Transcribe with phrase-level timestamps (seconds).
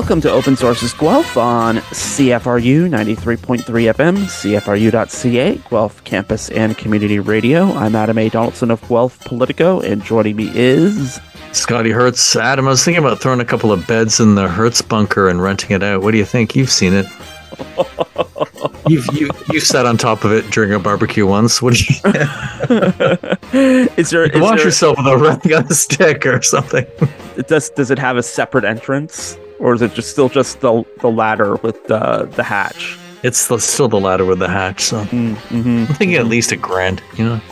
[0.00, 7.64] Welcome to Open Sources Guelph on CFRU 93.3 FM, CFRU.ca, Guelph Campus and Community Radio.
[7.72, 8.30] I'm Adam A.
[8.30, 11.20] Donaldson of Guelph Politico, and joining me is.
[11.52, 12.34] Scotty Hertz.
[12.34, 15.42] Adam, I was thinking about throwing a couple of beds in the Hertz bunker and
[15.42, 16.00] renting it out.
[16.02, 16.56] What do you think?
[16.56, 17.04] You've seen it.
[18.88, 21.60] You've you you sat on top of it during a barbecue once.
[21.60, 21.94] What you?
[23.96, 24.26] is there?
[24.26, 26.86] You is wash there- yourself with a running on a stick or something.
[27.36, 30.84] It does does it have a separate entrance, or is it just still just the
[31.00, 32.98] the ladder with the the hatch?
[33.22, 34.80] It's the, still the ladder with the hatch.
[34.80, 35.68] So Mm-hmm.
[35.68, 37.02] I'm thinking at least a grand.
[37.16, 37.40] You know.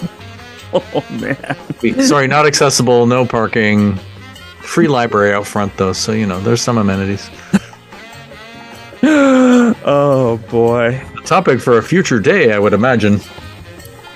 [0.75, 2.03] Oh man.
[2.03, 3.06] Sorry, not accessible.
[3.06, 3.97] No parking.
[4.61, 7.31] Free library out front though, so you know there's some amenities.
[9.03, 11.00] oh boy.
[11.17, 13.20] A topic for a future day, I would imagine.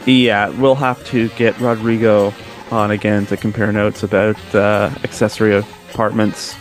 [0.07, 2.35] Yeah, we'll have to get Rodrigo
[2.71, 6.55] on again to compare notes about uh, accessory apartments.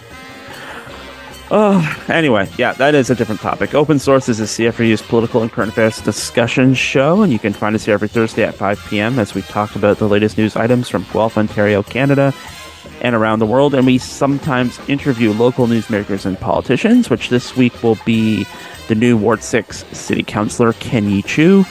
[1.53, 3.75] Oh, anyway, yeah, that is a different topic.
[3.75, 7.75] Open Source is a CFRU's political and current affairs discussion show, and you can find
[7.75, 9.19] us here every Thursday at 5 p.m.
[9.19, 12.33] as we talk about the latest news items from Guelph, Ontario, Canada,
[13.01, 13.75] and around the world.
[13.75, 18.45] And we sometimes interview local newsmakers and politicians, which this week will be
[18.87, 21.65] the new Ward 6 City Councillor Ken Yee Chew,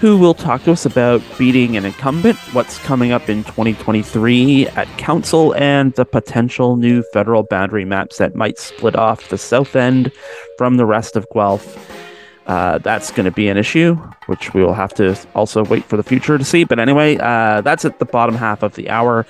[0.00, 4.88] who will talk to us about beating an incumbent, what's coming up in 2023 at
[4.96, 10.10] council, and the potential new federal boundary maps that might split off the south end
[10.56, 11.76] from the rest of Guelph.
[12.46, 15.98] Uh, that's going to be an issue, which we will have to also wait for
[15.98, 16.64] the future to see.
[16.64, 19.26] But anyway, uh, that's at the bottom half of the hour.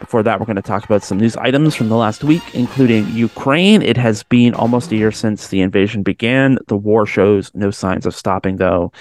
[0.00, 3.06] Before that, we're going to talk about some news items from the last week, including
[3.12, 3.80] Ukraine.
[3.80, 6.58] It has been almost a year since the invasion began.
[6.66, 8.92] The war shows no signs of stopping, though,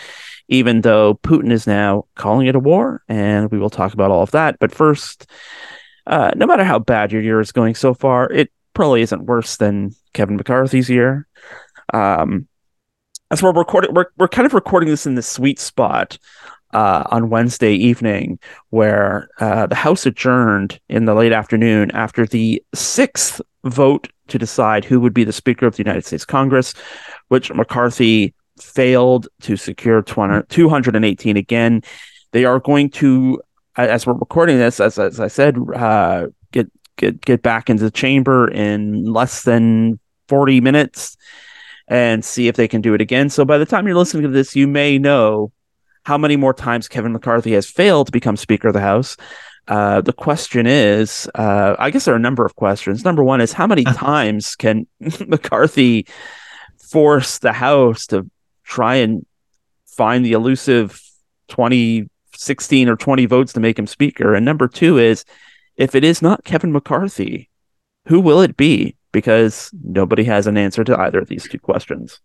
[0.49, 3.03] even though Putin is now calling it a war.
[3.07, 4.57] And we will talk about all of that.
[4.59, 5.29] But first,
[6.07, 9.57] uh, no matter how bad your year is going so far, it probably isn't worse
[9.57, 11.27] than Kevin McCarthy's year.
[11.93, 12.47] Um,
[13.31, 16.17] as we're recording, we're, we're kind of recording this in the sweet spot
[16.73, 18.39] uh, on Wednesday evening,
[18.71, 24.85] where uh, the House adjourned in the late afternoon after the sixth vote to decide
[24.85, 26.73] who would be the Speaker of the United States Congress,
[27.27, 31.81] which McCarthy failed to secure 20, 218 again.
[32.31, 33.41] They are going to,
[33.75, 37.91] as we're recording this, as, as I said, uh, get get get back into the
[37.91, 41.17] chamber in less than 40 minutes
[41.87, 43.29] and see if they can do it again.
[43.29, 45.51] So by the time you're listening to this, you may know
[46.03, 49.17] how many more times Kevin McCarthy has failed to become Speaker of the House.
[49.67, 53.05] Uh, the question is, uh, I guess there are a number of questions.
[53.05, 54.87] Number one is how many times can
[55.27, 56.07] McCarthy
[56.79, 58.29] force the House to
[58.69, 59.25] try and
[59.88, 61.02] find the elusive
[61.50, 64.35] 20, 16 or 20 votes to make him Speaker?
[64.35, 65.25] And number two is,
[65.75, 67.50] if it is not Kevin McCarthy,
[68.07, 68.96] who will it be?
[69.12, 72.19] Because nobody has an answer to either of these two questions.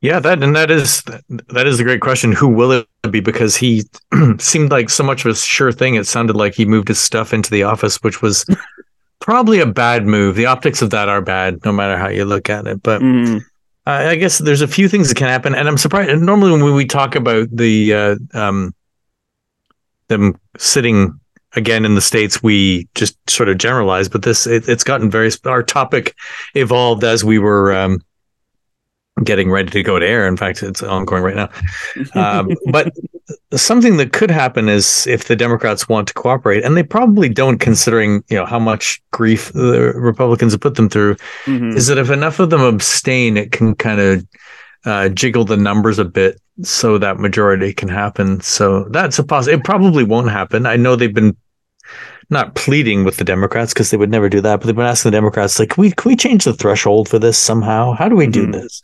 [0.00, 1.02] Yeah, that and that is
[1.48, 2.30] that is a great question.
[2.30, 3.20] Who will it be?
[3.20, 3.82] Because he
[4.38, 5.96] seemed like so much of a sure thing.
[5.96, 8.44] It sounded like he moved his stuff into the office, which was
[9.20, 10.36] probably a bad move.
[10.36, 12.82] The optics of that are bad, no matter how you look at it.
[12.82, 13.40] But Mm,
[13.86, 16.10] I I guess there's a few things that can happen, and I'm surprised.
[16.10, 18.74] And normally, when we talk about the uh, um,
[20.08, 21.18] them sitting
[21.56, 24.08] again in the states, we just sort of generalize.
[24.08, 25.30] But this, it, it's gotten very.
[25.44, 26.14] Our topic
[26.54, 28.00] evolved as we were um,
[29.22, 30.26] getting ready to go to air.
[30.26, 31.48] In fact, it's ongoing right now.
[32.14, 32.92] Um, but
[33.54, 37.58] something that could happen is if the Democrats want to cooperate, and they probably don't,
[37.58, 41.74] considering you know how much grief the Republicans have put them through mhm.
[41.76, 44.26] is that if enough of them abstain, it can kind of
[44.84, 48.40] uh, jiggle the numbers a bit so that majority can happen.
[48.40, 49.60] So that's a possibility.
[49.60, 50.66] It probably won't happen.
[50.66, 51.36] I know they've been
[52.30, 55.10] not pleading with the Democrats because they would never do that, but they've been asking
[55.10, 57.92] the Democrats, like, can we, can we change the threshold for this somehow?
[57.92, 58.52] How do we do Mhm.
[58.52, 58.82] this?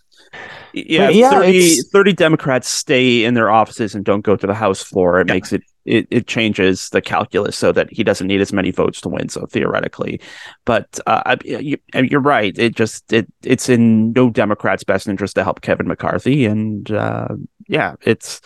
[0.72, 4.54] Yeah, But yeah, 30, 30 Democrats stay in their offices and don't go to the
[4.54, 5.20] House floor.
[5.20, 5.34] It Yeah.
[5.34, 9.00] makes it, it it changes the calculus so that he doesn't need as many votes
[9.00, 9.28] to win.
[9.28, 10.20] So theoretically,
[10.64, 12.56] but uh, you, you're right.
[12.58, 17.28] It just it it's in no Democrat's best interest to help Kevin McCarthy, and uh,
[17.66, 18.40] yeah, it's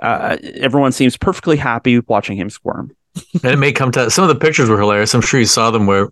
[0.00, 2.92] uh, everyone seems perfectly happy watching him squirm.
[3.42, 5.12] and it may come to some of the pictures were hilarious.
[5.14, 6.08] I'm sure you saw them where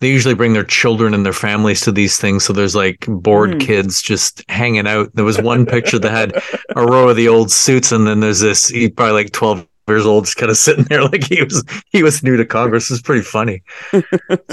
[0.00, 2.44] they usually bring their children and their families to these things.
[2.44, 3.60] So there's like bored Mm.
[3.60, 5.10] kids just hanging out.
[5.14, 6.42] There was one picture that had
[6.76, 10.04] a row of the old suits, and then there's this he probably like 12 years
[10.04, 12.90] old, just kind of sitting there like he was he was new to Congress.
[12.90, 13.62] It's pretty funny.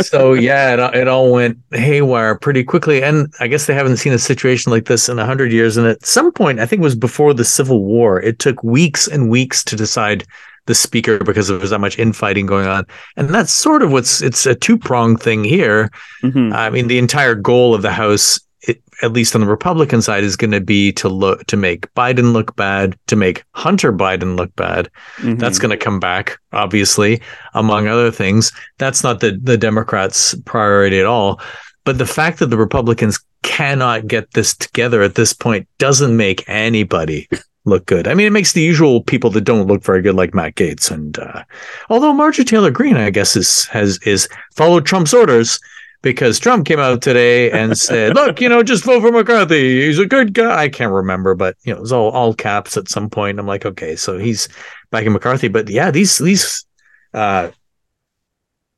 [0.02, 4.14] so yeah, it, it all went haywire pretty quickly, and I guess they haven't seen
[4.14, 5.78] a situation like this in a hundred years.
[5.78, 9.08] And at some point, I think it was before the Civil War, it took weeks
[9.08, 10.26] and weeks to decide
[10.66, 12.86] the speaker because there's that much infighting going on.
[13.16, 15.92] And that's sort of what's it's a two pronged thing here.
[16.24, 16.54] Mm-hmm.
[16.54, 20.24] I mean, the entire goal of the House, it, at least on the Republican side,
[20.24, 24.36] is going to be to look to make Biden look bad, to make Hunter Biden
[24.38, 24.90] look bad.
[25.18, 25.36] Mm-hmm.
[25.36, 27.22] That's going to come back, obviously,
[27.54, 28.52] among other things.
[28.78, 31.40] That's not the the Democrats' priority at all.
[31.84, 36.44] But the fact that the Republicans cannot get this together at this point doesn't make
[36.50, 37.30] anybody
[37.66, 38.08] look good.
[38.08, 40.92] I mean, it makes the usual people that don't look very good, like Matt Gaetz,
[40.92, 41.44] and uh,
[41.90, 45.60] although Marjorie Taylor Greene, I guess, is has is followed Trump's orders
[46.02, 49.86] because Trump came out today and said, "Look, you know, just vote for McCarthy.
[49.86, 52.78] He's a good guy." I can't remember, but you know, it was all all caps
[52.78, 53.40] at some point.
[53.40, 54.48] I'm like, okay, so he's
[54.92, 56.66] backing McCarthy, but yeah, these these
[57.14, 57.50] uh,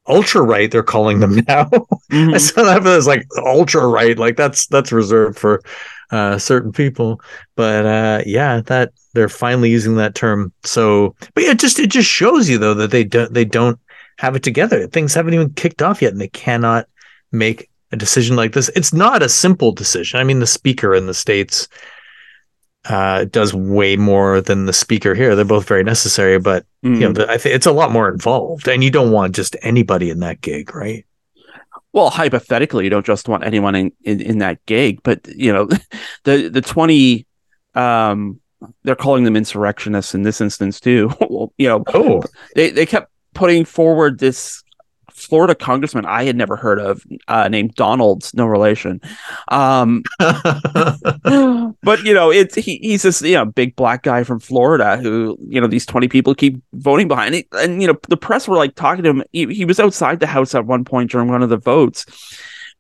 [0.08, 2.30] ultra right they're calling them now mm-hmm.
[2.34, 5.62] i saw that as like ultra right like that's that's reserved for
[6.12, 7.22] uh, certain people.
[7.56, 10.54] But uh, yeah, that they're finally using that term.
[10.64, 13.80] So, but yeah, it just it just shows you though that they don't they don't
[14.18, 14.88] have it together.
[14.88, 16.88] Things haven't even kicked off yet, and they cannot
[17.32, 18.70] make a decision like this.
[18.76, 20.20] It's not a simple decision.
[20.20, 21.68] I mean, the speaker in the states
[22.90, 25.36] uh, does way more than the speaker here.
[25.36, 26.96] They're both very necessary, but mm.
[26.96, 27.16] you know, mm.
[27.16, 30.20] the, I think it's a lot more involved, and you don't want just anybody in
[30.20, 31.06] that gig, right?
[31.98, 35.68] Well hypothetically you don't just want anyone in, in, in that gig but you know
[36.26, 37.26] the the 20
[37.74, 38.40] um
[38.84, 42.22] they're calling them insurrectionists in this instance too well, you know oh.
[42.56, 44.64] they, they kept putting forward this
[45.28, 49.02] Florida congressman I had never heard of uh, named Donalds, no relation.
[49.50, 54.98] Um, but you know, it's he, he's this you know big black guy from Florida
[54.98, 58.48] who you know these twenty people keep voting behind it, and you know the press
[58.48, 59.24] were like talking to him.
[59.32, 62.06] He, he was outside the house at one point during one of the votes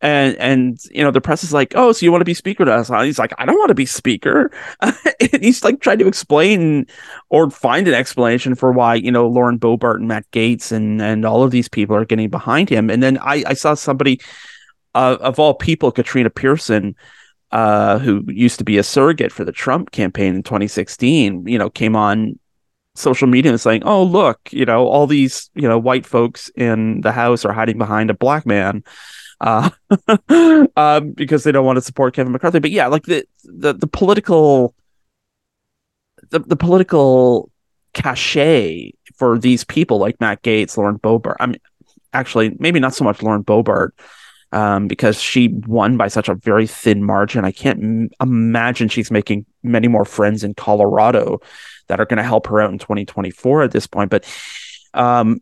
[0.01, 2.65] and and you know the press is like oh so you want to be speaker
[2.65, 2.89] to us?
[2.89, 4.51] He's like i don't want to be speaker.
[5.19, 6.85] And he's like trying to explain
[7.29, 11.25] or find an explanation for why you know lauren boebert and matt Gaetz and and
[11.25, 12.89] all of these people are getting behind him.
[12.89, 14.19] And then i i saw somebody
[14.93, 16.95] uh, of all people katrina pearson
[17.51, 21.69] uh, who used to be a surrogate for the trump campaign in 2016 you know
[21.69, 22.37] came on
[22.97, 27.01] social media and saying, "Oh, look, you know, all these you know white folks in
[27.01, 28.83] the house are hiding behind a black man."
[29.39, 29.69] Uh,
[30.75, 32.59] um, because they don't want to support Kevin McCarthy.
[32.59, 34.73] But yeah, like the the, the political
[36.29, 37.51] the, the political
[37.93, 41.35] cachet for these people like Matt Gaetz, Lauren Boebert.
[41.39, 41.59] I mean,
[42.13, 43.91] actually, maybe not so much Lauren Boebert.
[44.53, 47.43] Um, because she won by such a very thin margin.
[47.43, 51.41] I can't m- imagine she's making many more friends in Colorado
[51.87, 54.09] that are going to help her out in 2024 at this point.
[54.09, 54.25] But
[54.93, 55.41] um,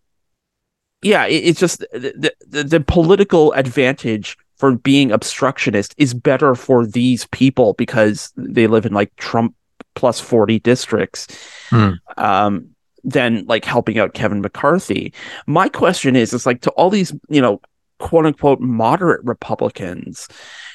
[1.02, 6.86] yeah, it, it's just the, the, the political advantage for being obstructionist is better for
[6.86, 9.54] these people because they live in like Trump
[9.96, 11.28] plus 40 districts
[11.70, 11.92] hmm.
[12.18, 12.70] um,
[13.04, 15.14] than like helping out Kevin McCarthy.
[15.48, 17.62] My question is, it's like to all these, you know,
[18.00, 20.28] quote unquote moderate Republicans,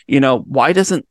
[0.07, 1.07] you know, why doesn't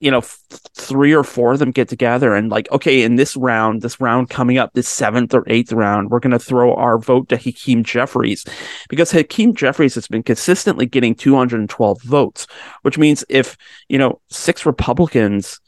[0.00, 0.42] you know, f-
[0.74, 4.30] three or four of them get together and like, okay, in this round, this round
[4.30, 7.84] coming up, this seventh or eighth round, we're going to throw our vote to Hakeem
[7.84, 8.46] Jeffries
[8.88, 12.46] because Hakeem Jeffries has been consistently getting 212 votes,
[12.80, 15.60] which means if, you know, six Republicans,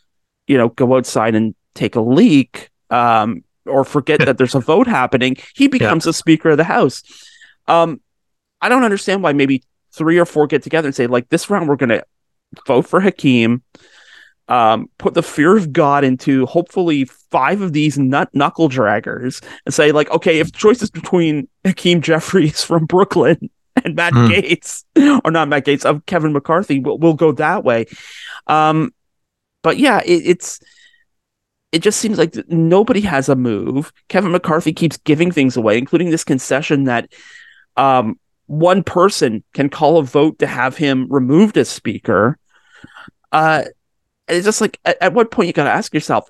[0.46, 4.86] you know, go outside and take a leak, um, or forget that there's a vote
[4.86, 6.08] happening, he becomes yeah.
[6.08, 7.02] the Speaker of the House.
[7.68, 8.00] Um,
[8.62, 9.62] I don't understand why maybe
[9.92, 12.04] three or four get together and say, like, this round we're going to
[12.66, 13.62] vote for Hakeem
[14.49, 19.75] um, put the fear of God into hopefully five of these nut knuckle draggers and
[19.75, 23.50] say, like, okay, if the choices between Hakeem Jeffries from Brooklyn
[23.84, 24.28] and Matt mm.
[24.28, 24.84] Gaetz,
[25.25, 27.87] or not Matt Gaetz, of Kevin McCarthy, we'll, we'll go that way.
[28.46, 28.92] Um,
[29.62, 30.61] but yeah, it, it's
[31.70, 33.92] it just seems like nobody has a move.
[34.08, 37.11] Kevin McCarthy keeps giving things away, including this concession that
[37.78, 42.38] um, one person can call a vote to have him removed as speaker.
[43.32, 43.64] Uh,
[44.32, 46.28] it's just like at, at what point you got to ask yourself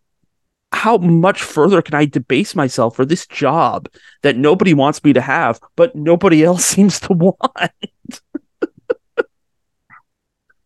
[0.72, 3.88] how much further can I debase myself for this job
[4.22, 8.20] that nobody wants me to have, but nobody else seems to want?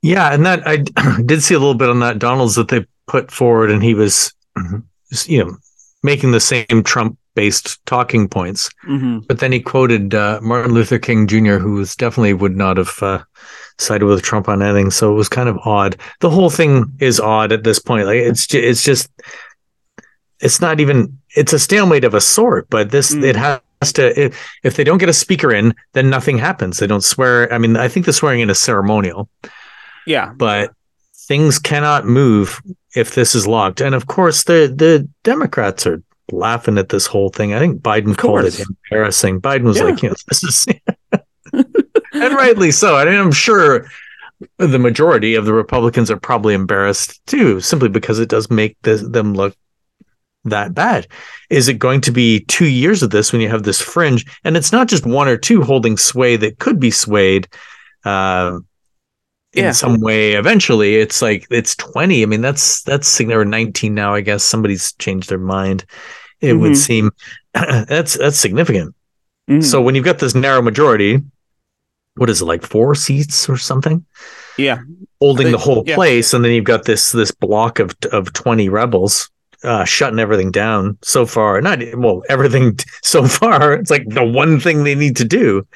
[0.02, 0.76] yeah, and that I
[1.26, 4.32] did see a little bit on that Donalds that they put forward, and he was,
[5.26, 5.56] you know,
[6.02, 8.70] making the same Trump based talking points.
[8.88, 9.20] Mm-hmm.
[9.28, 13.02] But then he quoted uh, Martin Luther King Jr., who was definitely would not have
[13.02, 13.22] uh,
[13.78, 14.90] sided with Trump on anything.
[14.90, 15.96] So it was kind of odd.
[16.20, 18.06] The whole thing is odd at this point.
[18.06, 19.10] Like it's just, it's just
[20.40, 22.68] it's not even it's a stalemate of a sort.
[22.70, 23.22] But this mm.
[23.24, 23.60] it has
[23.94, 26.78] to if, if they don't get a speaker in, then nothing happens.
[26.78, 27.52] They don't swear.
[27.52, 29.28] I mean, I think the swearing in is ceremonial.
[30.06, 30.72] Yeah, but
[31.26, 32.60] things cannot move
[32.94, 33.80] if this is locked.
[33.80, 36.02] And of course, the the Democrats are
[36.32, 37.54] laughing at this whole thing.
[37.54, 39.40] I think Biden called it embarrassing.
[39.40, 39.84] Biden was yeah.
[39.84, 40.66] like, you know, this is,
[42.22, 42.96] and rightly so.
[42.96, 43.88] I mean, I'm sure
[44.58, 49.02] the majority of the Republicans are probably embarrassed too, simply because it does make this,
[49.02, 49.56] them look
[50.44, 51.06] that bad.
[51.50, 54.24] Is it going to be two years of this when you have this fringe?
[54.44, 57.48] And it's not just one or two holding sway that could be swayed.
[58.04, 58.60] Uh,
[59.52, 59.72] in yeah.
[59.72, 64.20] some way eventually it's like it's 20 i mean that's that's or 19 now i
[64.20, 65.86] guess somebody's changed their mind
[66.40, 66.60] it mm-hmm.
[66.60, 67.10] would seem
[67.54, 68.94] that's that's significant
[69.48, 69.62] mm-hmm.
[69.62, 71.22] so when you've got this narrow majority
[72.16, 74.04] what is it like four seats or something
[74.58, 74.78] yeah
[75.20, 75.94] holding think, the whole yeah.
[75.94, 79.30] place and then you've got this this block of of 20 rebels
[79.64, 84.60] uh, shutting everything down so far not well everything so far it's like the one
[84.60, 85.66] thing they need to do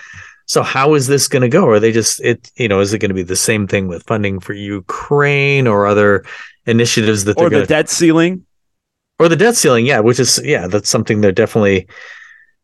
[0.51, 1.69] so how is this going to go?
[1.69, 2.51] Are they just it?
[2.57, 5.87] You know, is it going to be the same thing with funding for Ukraine or
[5.87, 6.25] other
[6.67, 8.45] initiatives that or the gonna, debt ceiling,
[9.21, 9.87] or the debt ceiling?
[9.87, 11.87] Yeah, which is yeah, that's something they're definitely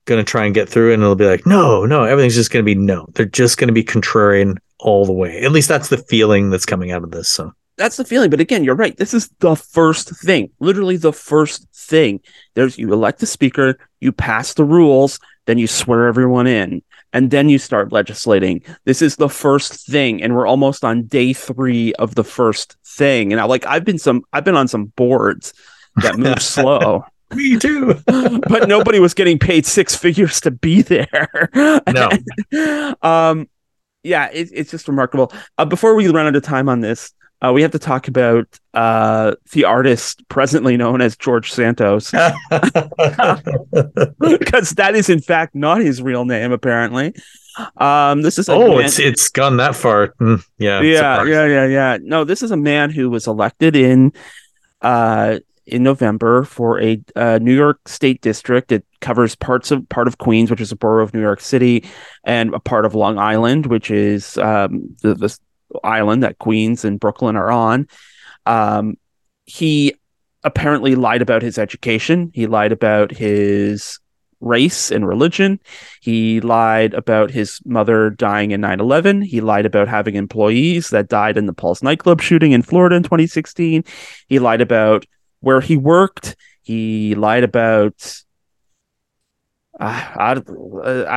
[0.06, 2.64] going to try and get through, and it'll be like no, no, everything's just going
[2.64, 3.06] to be no.
[3.14, 5.42] They're just going to be contrarian all the way.
[5.42, 7.28] At least that's the feeling that's coming out of this.
[7.28, 8.30] So that's the feeling.
[8.30, 8.96] But again, you're right.
[8.96, 12.20] This is the first thing, literally the first thing.
[12.54, 16.82] There's you elect the speaker, you pass the rules, then you swear everyone in
[17.12, 18.62] and then you start legislating.
[18.84, 23.32] This is the first thing, and we're almost on day three of the first thing.
[23.32, 25.54] And I like I've been some I've been on some boards
[26.02, 27.04] that move slow.
[27.35, 27.95] Me too.
[28.06, 31.50] but nobody was getting paid six figures to be there.
[31.92, 32.11] No.
[33.02, 33.49] um,
[34.02, 35.33] yeah, it, it's just remarkable.
[35.59, 38.47] Uh, before we run out of time on this, uh, we have to talk about
[38.73, 42.11] uh, the artist presently known as George Santos,
[44.21, 46.50] because that is in fact not his real name.
[46.50, 47.14] Apparently,
[47.76, 50.14] um, this is oh, man- it's it's gone that far.
[50.21, 51.99] Mm, yeah, yeah, yeah, yeah, yeah.
[52.00, 54.14] No, this is a man who was elected in
[54.80, 58.73] uh, in November for a uh, New York State district.
[58.73, 61.85] It covers parts of part of Queens, which is a borough of New York City,
[62.25, 65.37] and a part of Long Island, which is um, the, the
[65.82, 67.88] island that Queens and Brooklyn are on.
[68.46, 68.96] Um,
[69.44, 69.94] he
[70.44, 72.30] apparently lied about his education.
[72.32, 73.99] He lied about his
[74.40, 75.58] race and religion.
[76.00, 79.23] He lied about his mother dying in 9 11.
[79.23, 83.02] He lied about having employees that died in the Pulse nightclub shooting in Florida in
[83.02, 83.85] 2016.
[84.28, 85.06] He lied about
[85.40, 86.36] where he worked.
[86.62, 88.22] He lied about
[89.78, 90.30] uh, I,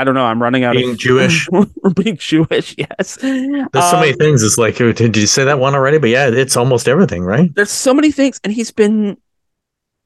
[0.02, 0.26] I don't know.
[0.26, 1.48] I'm running out being of Jewish.
[1.96, 3.16] being Jewish, yes.
[3.16, 4.44] There's so many um, things.
[4.44, 5.98] It's like, did you say that one already?
[5.98, 7.54] But yeah, it's almost everything, right?
[7.56, 9.18] There's so many things, and he's been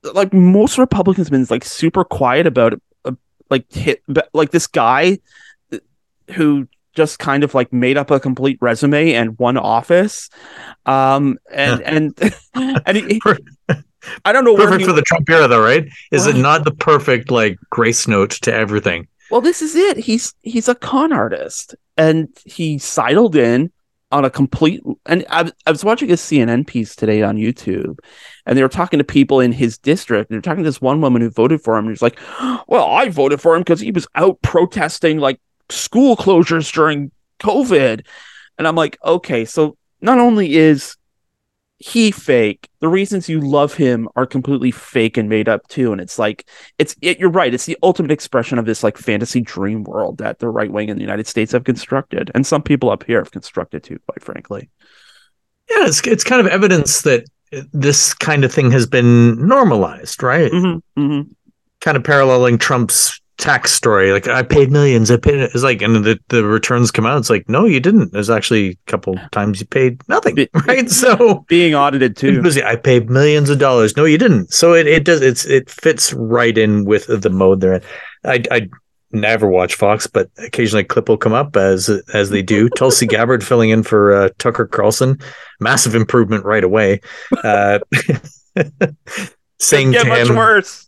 [0.04, 2.82] like most Republicans been like super quiet about it.
[3.04, 3.14] Uh,
[3.50, 4.04] like hit,
[4.34, 5.18] like this guy
[6.32, 10.30] who just kind of like made up a complete resume and one office,
[10.86, 12.34] um, and and
[12.86, 13.20] and he,
[14.26, 14.56] I don't know.
[14.56, 15.88] Perfect for the Trump era, though, right?
[16.12, 19.08] Is it not the perfect like grace note to everything?
[19.32, 19.98] Well, this is it.
[19.98, 23.72] He's he's a con artist, and he sidled in
[24.12, 24.82] on a complete.
[25.06, 27.98] And I, I was watching a CNN piece today on YouTube,
[28.46, 30.30] and they were talking to people in his district.
[30.30, 31.86] And they're talking to this one woman who voted for him.
[31.86, 32.20] And he's like,
[32.68, 38.06] "Well, I voted for him because he was out protesting like school closures during COVID."
[38.58, 40.96] And I'm like, okay, so not only is
[41.84, 42.70] he fake.
[42.80, 46.48] The reasons you love him are completely fake and made up too and it's like
[46.80, 50.40] it's it, you're right it's the ultimate expression of this like fantasy dream world that
[50.40, 53.32] the right wing in the united states have constructed and some people up here have
[53.32, 54.70] constructed too quite frankly.
[55.70, 57.26] Yeah it's, it's kind of evidence that
[57.74, 60.54] this kind of thing has been normalized right?
[60.54, 61.32] Mm-hmm, mm-hmm.
[61.82, 64.12] kind of paralleling trump's tax story.
[64.12, 65.12] Like I paid millions.
[65.12, 67.18] I paid it's like and the, the returns come out.
[67.18, 68.12] It's like, no, you didn't.
[68.12, 70.34] There's actually a couple times you paid nothing.
[70.68, 70.90] Right.
[70.90, 72.42] So being audited too.
[72.44, 73.98] Was, I paid millions of dollars.
[73.98, 74.54] No, you didn't.
[74.54, 77.82] So it, it does it's it fits right in with the mode they're in.
[78.24, 78.70] I I
[79.12, 82.70] never watch Fox, but occasionally a clip will come up as as they do.
[82.70, 85.20] Tulsi Gabbard filling in for uh, Tucker Carlson.
[85.60, 87.02] Massive improvement right away.
[87.44, 87.80] Uh,
[89.60, 90.88] saying to him, worse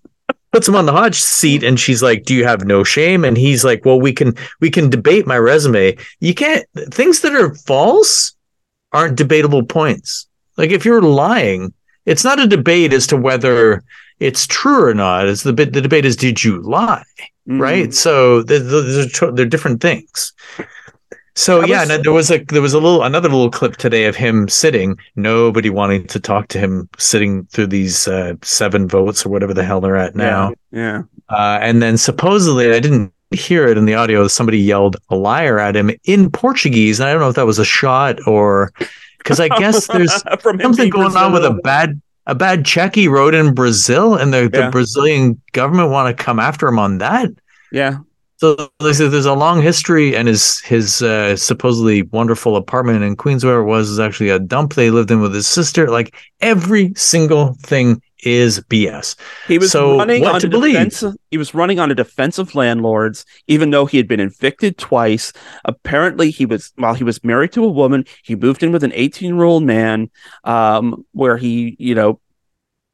[0.55, 3.25] puts him on the Hodge seat and she's like do you have no shame?
[3.25, 5.97] And he's like well we can we can debate my resume.
[6.21, 8.33] You can't things that are false
[8.93, 10.27] aren't debatable points.
[10.55, 11.73] Like if you're lying
[12.05, 13.83] it's not a debate as to whether
[14.21, 15.27] it's true or not.
[15.27, 17.03] It's the bit the debate is did you lie?
[17.49, 17.61] Mm-hmm.
[17.61, 17.93] right?
[17.93, 20.31] So they're, they're, they're different things
[21.35, 24.15] so yeah, was, there was a there was a little another little clip today of
[24.15, 29.29] him sitting, nobody wanting to talk to him, sitting through these uh, seven votes or
[29.29, 30.53] whatever the hell they're at now.
[30.71, 31.01] Yeah.
[31.29, 31.35] yeah.
[31.35, 34.27] Uh, and then supposedly, I didn't hear it in the audio.
[34.27, 37.59] Somebody yelled a liar at him in Portuguese, and I don't know if that was
[37.59, 38.71] a shot or
[39.17, 40.13] because I guess there's
[40.43, 44.43] something going on with a bad a bad check he wrote in Brazil, and the,
[44.43, 44.65] Yeah.
[44.65, 47.29] the Brazilian government want to come after him on that.
[47.71, 47.97] Yeah.
[48.37, 53.15] So they said there's a long history, and his his uh, supposedly wonderful apartment in
[53.15, 55.89] Queens, where it was, is actually a dump they lived in with his sister.
[55.89, 59.15] Like every single thing is BS.
[59.47, 60.73] He was So, running on to a believe?
[60.73, 61.03] defense.
[61.31, 65.31] He was running on a defense of landlords, even though he had been evicted twice.
[65.63, 68.03] Apparently, he was while he was married to a woman.
[68.23, 70.09] He moved in with an 18 year old man,
[70.43, 72.19] um, where he, you know,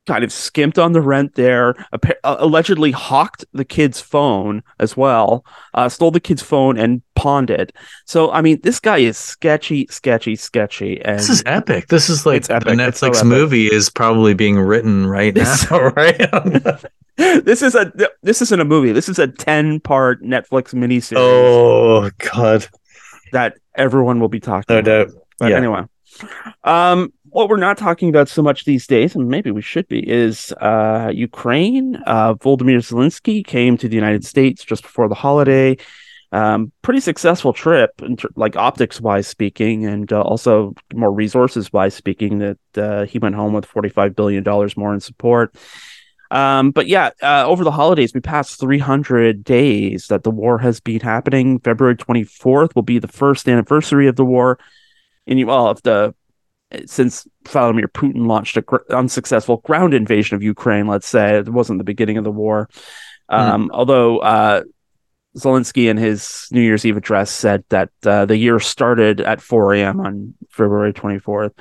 [0.07, 1.75] kind of skimped on the rent there.
[1.93, 5.45] Uh, allegedly hawked the kid's phone as well.
[5.73, 7.71] Uh, stole the kid's phone and pawned it.
[8.05, 10.99] So, I mean, this guy is sketchy, sketchy, sketchy.
[11.01, 11.87] And This is epic.
[11.87, 15.79] This is like the It's so Netflix movie is probably being written right This- now,
[15.95, 16.17] right?
[17.17, 17.91] this is a
[18.23, 18.91] this isn't a movie.
[18.93, 21.17] This is a 10 part Netflix miniseries.
[21.17, 22.65] oh God,
[23.33, 25.09] that everyone will be talking no about.
[25.09, 25.21] doubt.
[25.37, 25.57] But yeah.
[25.57, 25.81] anyway,
[26.63, 30.07] um, what we're not talking about so much these days, and maybe we should be,
[30.07, 31.97] is uh, Ukraine.
[32.05, 35.77] Uh, Volodymyr Zelensky came to the United States just before the holiday.
[36.33, 38.01] Um, pretty successful trip,
[38.35, 42.39] like optics wise speaking, and uh, also more resources wise speaking.
[42.39, 45.55] That uh, he went home with forty five billion dollars more in support.
[46.31, 50.79] Um, but yeah, uh, over the holidays, we passed 300 days that the war has
[50.79, 51.59] been happening.
[51.59, 54.57] February 24th will be the first anniversary of the war.
[55.27, 56.15] And you, well, if the
[56.85, 61.79] since Vladimir Putin launched a gr- unsuccessful ground invasion of Ukraine, let's say it wasn't
[61.79, 62.69] the beginning of the war.
[63.29, 64.63] Um, Although uh,
[65.37, 69.73] Zelensky in his New Year's Eve address said that uh, the year started at 4
[69.75, 69.99] a.m.
[70.01, 71.51] on February 24th.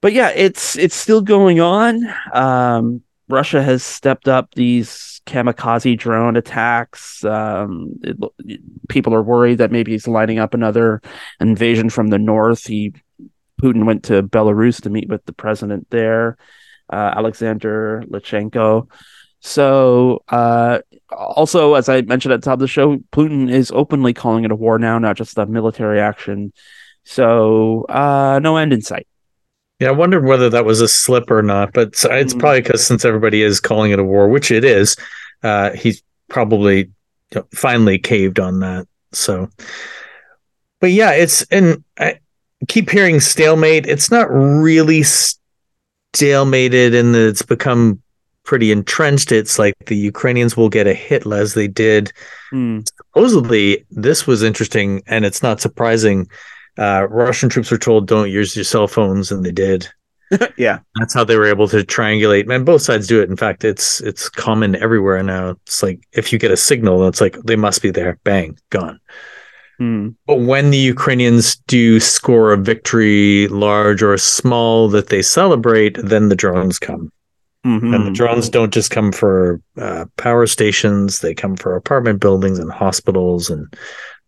[0.00, 2.06] But yeah, it's it's still going on.
[2.32, 7.24] Um, Russia has stepped up these kamikaze drone attacks.
[7.24, 11.02] Um, it, people are worried that maybe he's lining up another
[11.40, 12.66] invasion from the north.
[12.66, 12.94] He
[13.60, 16.36] Putin went to Belarus to meet with the president there,
[16.92, 18.88] uh, Alexander Lukashenko.
[19.40, 24.12] So, uh, also, as I mentioned at the top of the show, Putin is openly
[24.12, 26.52] calling it a war now, not just a military action.
[27.04, 29.06] So, uh, no end in sight.
[29.78, 32.40] Yeah, I wondered whether that was a slip or not, but it's it's Mm.
[32.40, 34.96] probably because since everybody is calling it a war, which it is,
[35.42, 36.90] uh, he's probably
[37.54, 38.88] finally caved on that.
[39.12, 39.48] So,
[40.80, 42.18] but yeah, it's and I
[42.68, 43.86] keep hearing stalemate.
[43.86, 45.02] It's not really
[46.14, 48.02] stalemated, that it's become
[48.44, 49.32] pretty entrenched.
[49.32, 52.12] It's like the Ukrainians will get a hit as they did
[52.50, 52.80] Hmm.
[52.96, 56.28] supposedly this was interesting and it's not surprising
[56.78, 59.88] uh, russian troops were told don't use your cell phones and they did
[60.56, 60.78] yeah.
[60.94, 64.00] that's how they were able to triangulate and both sides do it in fact it's
[64.02, 67.82] it's common everywhere now it's like if you get a signal it's like they must
[67.82, 69.00] be there bang gone
[69.78, 70.08] Hmm.
[70.26, 76.28] but when the ukrainians do score a victory large or small that they celebrate then
[76.30, 77.10] the drones come
[77.66, 77.94] Mhm.
[77.94, 82.60] and the drones don't just come for uh, power stations; they come for apartment buildings
[82.60, 83.50] and hospitals.
[83.50, 83.66] And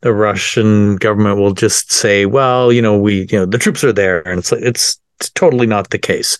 [0.02, 3.92] the Russian government will just say, "Well, you know, we, you know, the troops are
[3.92, 6.36] there," and it's it's, it's totally not the case.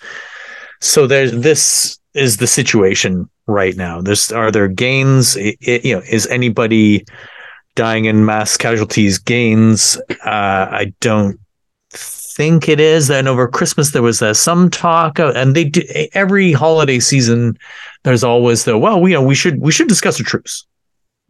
[0.80, 4.00] So there's this is the situation right now.
[4.00, 5.36] There's are there gains?
[5.36, 7.04] I- I- you know, is anybody
[7.78, 9.96] dying in mass casualties gains?
[10.26, 11.38] Uh, I don't
[11.94, 13.06] think it is.
[13.06, 17.56] Then over Christmas there was uh, some talk, uh, and they do every holiday season.
[18.02, 20.66] There's always the well, we you know we should we should discuss a truce,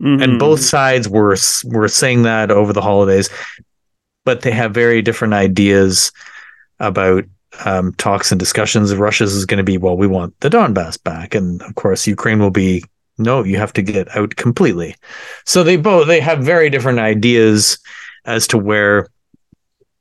[0.03, 0.23] Mhm.
[0.23, 3.29] and both sides were were saying that over the holidays,
[4.25, 6.11] but they have very different ideas
[6.81, 7.25] about
[7.65, 8.95] um, talks and discussions.
[8.95, 12.39] Russia's is going to be well, we want the Donbass back, and of course Ukraine
[12.41, 12.85] will be
[13.19, 14.95] no, you have to get out completely.
[15.45, 17.79] So they both they have very different ideas
[18.25, 19.09] as to where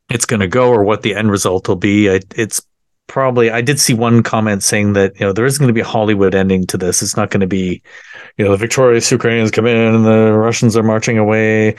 [0.09, 2.09] it's going to go or what the end result will be.
[2.09, 2.61] I, it's
[3.07, 5.81] probably I did see one comment saying that you know there isn't going to be
[5.81, 7.01] a Hollywood ending to this.
[7.01, 7.81] It's not going to be
[8.37, 11.75] you know the victorious Ukrainians come in and the Russians are marching away.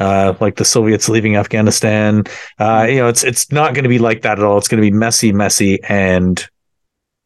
[0.00, 2.22] Uh, like the Soviets leaving Afghanistan,
[2.60, 4.56] uh, you know, it's it's not going to be like that at all.
[4.56, 6.48] It's going to be messy, messy, and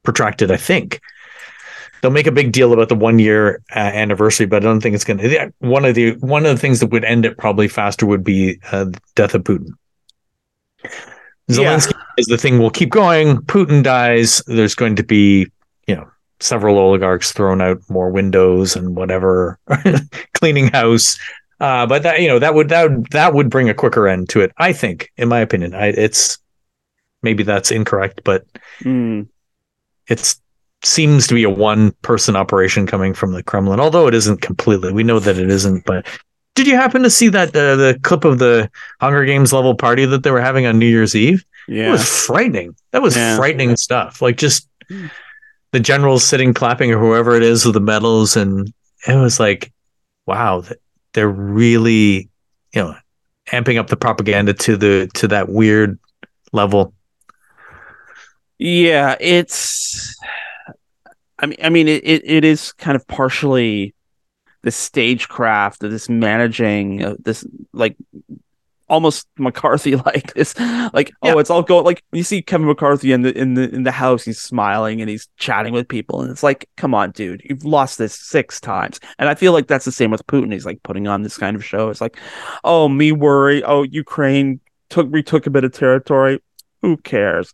[0.05, 0.51] protracted.
[0.51, 0.99] I think
[2.03, 4.95] they'll make a big deal about the one year uh, anniversary, but I don't think
[4.95, 5.53] it's going to.
[5.61, 8.59] One of the one of the things that would end it probably faster would be
[8.71, 9.71] uh, the death of Putin.
[11.51, 13.39] Zelensky is the thing will keep going.
[13.39, 14.43] Putin dies.
[14.47, 15.47] There's going to be,
[15.87, 16.11] you know,
[16.41, 19.59] several oligarchs thrown out more windows and whatever,
[20.35, 21.19] cleaning house.
[21.61, 24.29] Uh, but that you know that would that would, that would bring a quicker end
[24.31, 24.53] to it.
[24.59, 26.39] I think, in my opinion, I, it's
[27.23, 28.45] maybe that's incorrect, but
[28.81, 29.23] Hmm.
[30.09, 30.41] it's
[30.85, 34.93] seems to be a one person operation coming from the Kremlin, although it isn't completely.
[34.93, 36.07] We know that it isn't, but
[36.55, 40.05] did you happen to see that uh, the clip of the Hunger Games level party
[40.05, 41.45] that they were having on New Year's Eve?
[41.69, 41.89] Yeah.
[41.89, 42.75] It was frightening.
[42.91, 43.37] That was Yeah.
[43.37, 44.21] frightening stuff.
[44.21, 44.69] Like just
[45.71, 48.73] the generals sitting clapping or whoever it is with the medals, and
[49.09, 49.73] it was like,
[50.27, 50.63] wow,
[51.15, 52.29] they're really,
[52.75, 52.95] you know,
[53.51, 55.99] amping up the propaganda to the to that weird
[56.53, 56.93] level.
[58.59, 60.15] Yeah, it's.
[61.43, 63.95] I mean, I mean, it, it, it is kind of partially
[64.63, 67.97] this stagecraft, of this managing, uh, this like
[68.89, 70.57] almost McCarthy like this.
[70.59, 71.35] Like, oh, yeah.
[71.35, 73.91] oh, it's all going like you see Kevin McCarthy in the in the in the
[73.91, 77.65] house, he's smiling and he's chatting with people, and it's like, come on, dude, you've
[77.65, 79.01] lost this six times.
[79.19, 80.53] And I feel like that's the same with Putin.
[80.53, 81.91] He's like putting on this kind of show.
[81.91, 82.17] It's like,
[82.63, 83.65] oh, me worry.
[83.65, 86.41] Oh, Ukraine took retook a bit of territory.
[86.83, 87.53] Who cares?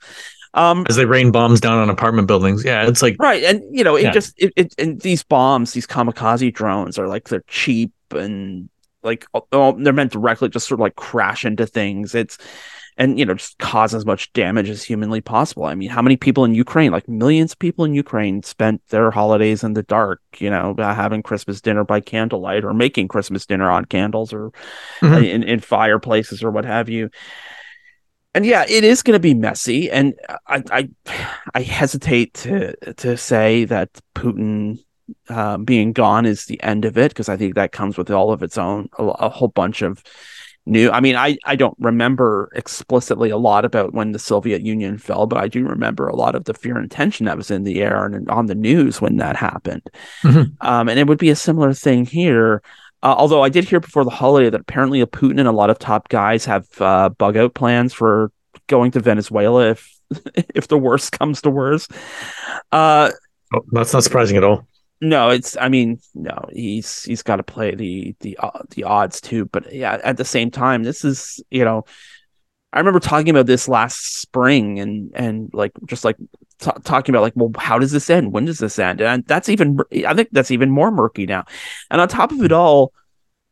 [0.55, 2.65] Um, As they rain bombs down on apartment buildings.
[2.65, 4.13] Yeah, it's like right, and you know, it yeah.
[4.13, 8.69] just it, it and these bombs, these kamikaze drones are like they're cheap and
[9.03, 12.15] like oh, they're meant directly just sort of like crash into things.
[12.15, 12.39] It's
[12.99, 15.65] and you know just cause as much damage as humanly possible.
[15.65, 19.11] I mean, how many people in Ukraine, like millions of people in Ukraine, spent their
[19.11, 23.71] holidays in the dark, you know, having Christmas dinner by candlelight or making Christmas dinner
[23.71, 24.51] on candles or
[25.01, 25.25] mm-hmm.
[25.25, 27.09] in, in fireplaces or what have you.
[28.35, 30.15] And yeah, it is going to be messy, and
[30.47, 30.89] I, I,
[31.55, 34.79] I hesitate to to say that Putin
[35.29, 38.31] uh, being gone is the end of it because I think that comes with all
[38.31, 40.03] of its own a, a, whole bunch of
[40.67, 40.91] new.
[40.91, 45.27] I mean, I I don't remember explicitly a lot about when the Soviet Union fell,
[45.27, 47.81] but I do remember a lot of the fear and tension that was in the
[47.81, 49.89] air and on the news when that happened.
[50.23, 50.67] Mm-hmm.
[50.67, 52.63] Um, and it would be a similar thing here.
[53.03, 55.79] Uh, although I did hear before the holiday that apparently Putin and a lot of
[55.79, 58.33] top guys have uh, bug out plans for
[58.67, 59.99] going to Venezuela if
[60.55, 61.93] if the worst comes to worst.
[62.73, 63.11] Uh,
[63.55, 64.67] oh, that's not surprising at all.
[65.01, 65.57] No, it's.
[65.57, 69.45] I mean, no, he's he's got to play the the uh, the odds too.
[69.45, 71.85] But yeah, at the same time, this is you know,
[72.73, 76.17] I remember talking about this last spring and and like just like
[76.59, 78.33] t- talking about like, well, how does this end?
[78.33, 79.01] When does this end?
[79.01, 79.79] And that's even.
[80.07, 81.45] I think that's even more murky now.
[81.91, 82.93] And on top of it all,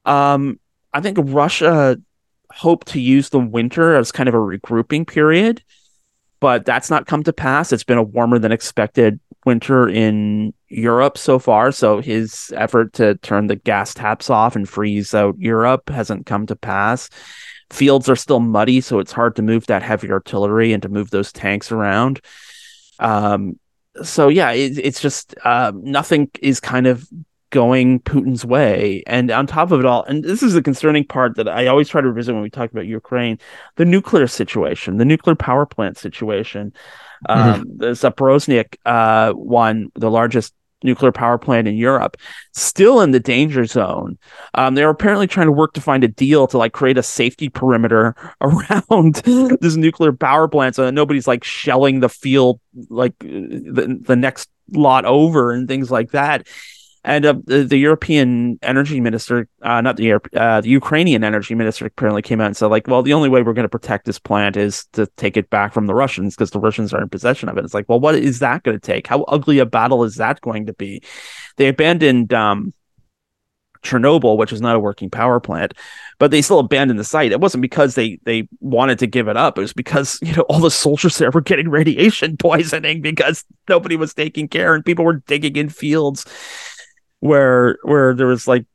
[0.05, 0.59] um,
[0.93, 1.97] I think Russia
[2.51, 5.63] hoped to use the winter as kind of a regrouping period,
[6.41, 7.73] but that's not come to pass.
[7.73, 11.73] It's been a warmer than expected winter in Europe so far.
[11.73, 16.47] So his effort to turn the gas taps off and freeze out Europe hasn't come
[16.47, 17.09] to pass.
[17.71, 21.11] Fields are still muddy, so it's hard to move that heavy artillery and to move
[21.11, 22.21] those tanks around.
[22.99, 23.59] Um,
[24.03, 27.09] so yeah, it, it's just uh, nothing is kind of
[27.51, 29.03] going Putin's way.
[29.07, 31.89] And on top of it all, and this is the concerning part that I always
[31.89, 33.39] try to revisit when we talk about Ukraine,
[33.77, 36.73] the nuclear situation, the nuclear power plant situation.
[37.29, 37.61] Mm-hmm.
[37.61, 42.17] Um, the Zaporozhye uh, one, the largest nuclear power plant in Europe,
[42.53, 44.19] still in the danger zone.
[44.55, 47.49] Um, they're apparently trying to work to find a deal to like create a safety
[47.49, 49.17] perimeter around
[49.61, 54.51] this nuclear power plant so that nobody's like shelling the field like the, the next
[54.73, 56.47] lot over and things like that.
[57.07, 61.87] And uh, the, the, European energy minister, uh, not the uh, the Ukrainian energy minister,
[61.87, 64.19] apparently came out and said, like, well, the only way we're going to protect this
[64.19, 67.49] plant is to take it back from the Russians because the Russians are in possession
[67.49, 67.65] of it.
[67.65, 69.07] It's like, well, what is that going to take?
[69.07, 71.01] How ugly a battle is that going to be?
[71.59, 72.73] They abandoned um,
[73.83, 75.75] Chernobyl, which is not a working power plant,
[76.19, 77.31] but they still abandoned the site.
[77.31, 79.59] It wasn't because they they wanted to give it up.
[79.59, 83.95] It was because you know all the soldiers there were getting radiation poisoning because nobody
[83.95, 86.27] was taking care and people were digging in fields
[87.21, 88.67] where where there was like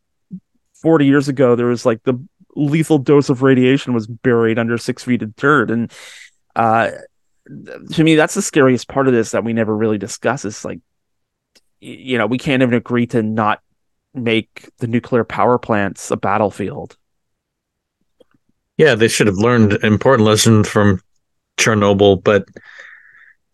[0.81, 2.15] 40 years ago there was like the
[2.55, 5.71] lethal dose of radiation was buried under six feet of dirt.
[5.71, 5.91] And
[6.55, 6.91] uh
[7.93, 10.79] to me that's the scariest part of this that we never really discuss is like
[11.79, 13.61] you know we can't even agree to not
[14.13, 16.97] make the nuclear power plants a battlefield.
[18.77, 21.01] Yeah they should have learned important lesson from
[21.57, 22.45] chernobyl but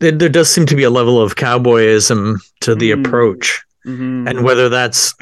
[0.00, 3.04] there, there does seem to be a level of cowboyism to the mm.
[3.04, 4.28] approach Mm-hmm.
[4.28, 5.14] And whether that's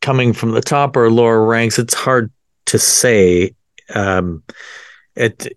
[0.00, 2.32] coming from the top or lower ranks, it's hard
[2.66, 3.54] to say.
[3.94, 4.42] Um,
[5.14, 5.56] it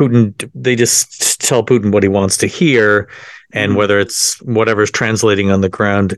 [0.00, 3.08] Putin, they just tell Putin what he wants to hear,
[3.52, 3.78] and mm-hmm.
[3.78, 6.16] whether it's whatever's translating on the ground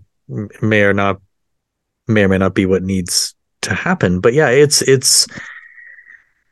[0.62, 1.20] may or not
[2.08, 4.20] may or may not be what needs to happen.
[4.20, 5.26] But yeah, it's it's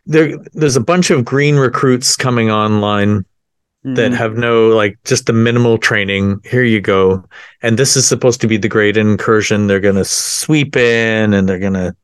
[0.07, 0.37] there.
[0.53, 3.25] There's a bunch of green recruits coming online
[3.85, 3.95] mm-hmm.
[3.95, 6.41] that have no like just the minimal training.
[6.45, 7.25] Here you go.
[7.63, 9.67] And this is supposed to be the great incursion.
[9.67, 11.97] They're gonna sweep in and they're gonna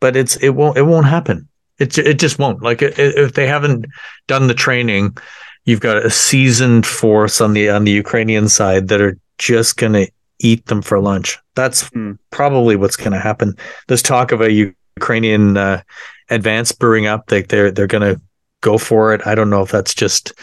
[0.00, 1.48] but it's it won't it won't happen.
[1.78, 2.62] It it just won't.
[2.62, 3.86] Like if they haven't
[4.26, 5.16] done the training,
[5.64, 10.06] you've got a seasoned force on the on the Ukrainian side that are just gonna
[10.42, 11.38] eat them for lunch.
[11.54, 12.18] That's mm.
[12.30, 13.54] probably what's going to happen.
[13.88, 15.82] There's talk of a Ukrainian uh,
[16.28, 17.30] advance brewing up.
[17.30, 18.20] Like they're they're going to
[18.60, 19.26] go for it.
[19.26, 20.34] I don't know if that's just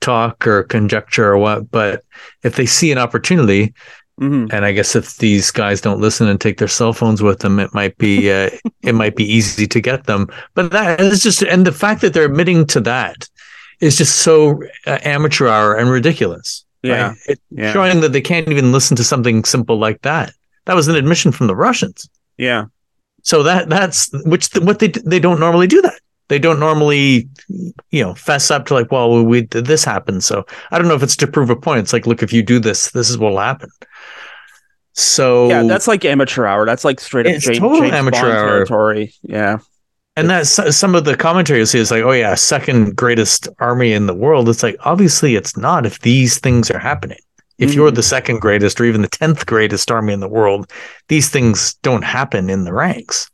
[0.00, 2.02] talk or conjecture or what, but
[2.44, 3.72] if they see an opportunity,
[4.20, 4.52] Mhm.
[4.52, 7.60] and I guess if these guys don't listen and take their cell phones with them,
[7.60, 8.50] it might be uh,
[8.82, 10.26] it might be easy to get them.
[10.54, 13.28] But that is just, and the fact that they're admitting to that
[13.80, 16.64] is just so uh, amateur hour and ridiculous.
[16.82, 17.08] Yeah.
[17.08, 17.16] right?
[17.28, 17.72] It- Yeah.
[17.72, 20.32] showing that they can't even listen to something simple like that.
[20.66, 22.08] That was an admission from the Russians.
[22.38, 22.64] Yeah.
[23.22, 26.00] So that that's which what they they don't normally do that.
[26.28, 27.28] They don't normally,
[27.90, 31.02] you know, fess up to like, well, we this happened So I don't know if
[31.02, 31.80] it's to prove a point.
[31.80, 33.70] It's like, look, if you do this, this is what'll happen.
[34.94, 36.66] So Yeah, that's like amateur hour.
[36.66, 38.46] That's like straight up James, total James amateur Bond hour.
[38.48, 39.14] territory.
[39.22, 39.58] Yeah.
[40.16, 43.92] and that's some of the commentary you see is like, oh yeah, second greatest army
[43.92, 44.48] in the world.
[44.48, 47.18] It's like obviously it's not if these things are happening.
[47.58, 47.96] If you're Mhm.
[47.96, 50.70] the second greatest or even the tenth greatest army in the world,
[51.08, 53.30] these things don't happen in the ranks.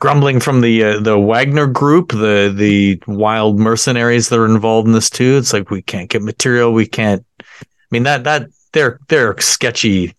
[0.00, 4.94] Grumbling from the uh, the Wagner group, the the wild mercenaries that are involved in
[4.94, 5.36] this too.
[5.36, 6.72] It's like we can't get material.
[6.72, 7.24] We can't.
[7.40, 7.44] I
[7.90, 10.14] mean that that they're they're sketchy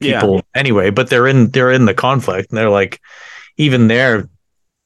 [0.00, 0.20] Yeah.
[0.20, 3.00] people anyway, but they're in they're in the conflict and they're like
[3.58, 4.28] even there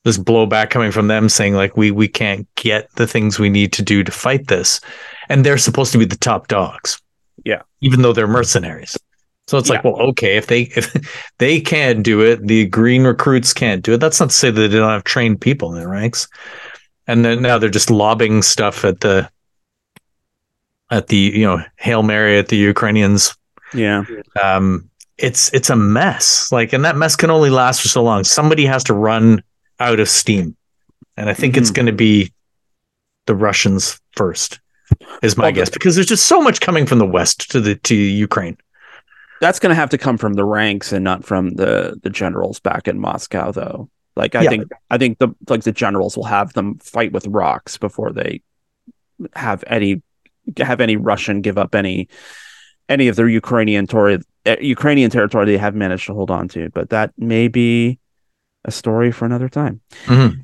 [0.05, 3.73] this blowback coming from them saying like we we can't get the things we need
[3.75, 4.81] to do to fight this
[5.29, 7.01] and they're supposed to be the top dogs
[7.45, 7.63] Yeah.
[7.83, 8.97] even though they're mercenaries
[9.51, 10.95] so it's like well okay if they if
[11.39, 13.99] they can't do it the green recruits can't do it.
[13.99, 16.29] That's not to say that they don't have trained people in their ranks.
[17.09, 19.29] And then now they're just lobbing stuff at the
[20.91, 23.37] at the you know hail mary at the ukrainians.
[23.75, 24.05] Yeah.
[24.41, 26.51] um it's it's a mess.
[26.53, 28.23] Like and that mess can only last for so long.
[28.25, 29.43] Somebody has to run
[29.81, 30.57] out of steam.
[31.17, 31.75] And i think it's Mhm.
[31.75, 32.33] going to be
[33.27, 34.61] the russians first
[35.23, 37.75] is my Well, guess because there's just so much coming from the west to the
[37.77, 38.57] to ukraine
[39.41, 42.61] That's going to have to come from the ranks and not from the the generals
[42.61, 43.89] back in Moscow, though.
[44.17, 44.51] Like I Yeah.
[44.51, 48.43] think I think the like the generals will have them fight with rocks before they
[49.35, 50.03] have any
[50.59, 52.09] have any Russian give up any
[52.89, 56.71] any of their Ukrainian territory uh, Ukrainian territory they have managed to hold on to.
[56.71, 57.99] But that may be
[58.65, 59.81] a story for another time.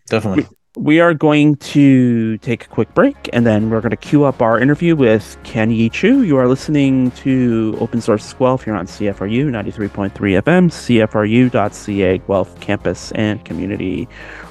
[0.09, 4.25] definitely We are going to take a quick break and then we're going to queue
[4.25, 6.23] up our interview with Ken Yee Chew.
[6.23, 8.67] You are listening to Open Source Guelph.
[8.67, 14.07] You're on CFRU 93.3 FM, CFRU.ca, Guelph Campus and Community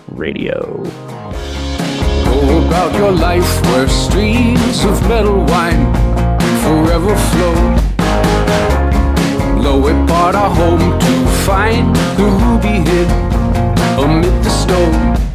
[0.07, 0.81] Radio.
[2.25, 5.93] Go about your life where streams of metal wine
[6.63, 7.53] forever flow.
[9.61, 13.07] Blow apart our home to find the ruby hid
[13.99, 15.34] amid the stone.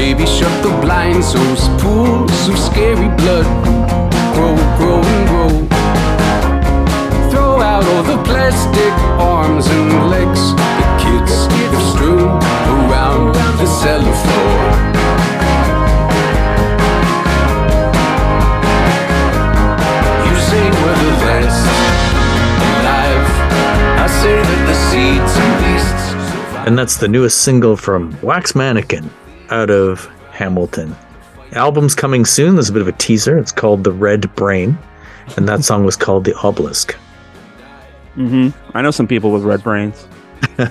[0.00, 3.44] Baby, shut the blinds, those pools of scary blood
[4.32, 5.50] grow, grow, and grow.
[7.30, 11.32] Throw out all the plastic arms and legs the kids
[11.92, 12.32] strewn
[12.76, 14.60] around the cellar floor.
[20.24, 21.66] You say we're the last
[22.72, 23.26] alive.
[24.00, 29.10] I say that the seeds and beasts and that's the newest single from wax mannequin
[29.50, 30.94] out of hamilton
[31.52, 34.78] album's coming soon there's a bit of a teaser it's called the red brain
[35.36, 36.96] and that song was called the obelisk
[38.16, 38.76] Mm-hmm.
[38.76, 40.06] I know some people with red brains.
[40.58, 40.68] i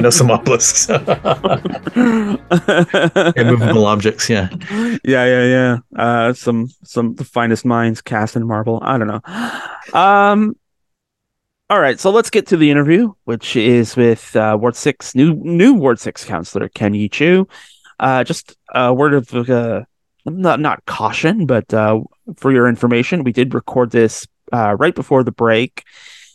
[0.00, 0.88] know some obelisks
[3.36, 4.48] immovable objects yeah
[5.04, 5.76] yeah, yeah, yeah.
[5.94, 8.78] Uh, some some the finest minds cast in marble.
[8.82, 9.20] I don't know.
[9.98, 10.56] Um.
[11.72, 15.32] All right, so let's get to the interview, which is with uh, Ward Six new
[15.36, 17.48] new Ward Six counselor Ken Yee Chew.
[17.98, 19.82] Uh, just a word of uh,
[20.26, 22.00] not not caution, but uh,
[22.36, 25.84] for your information, we did record this uh, right before the break.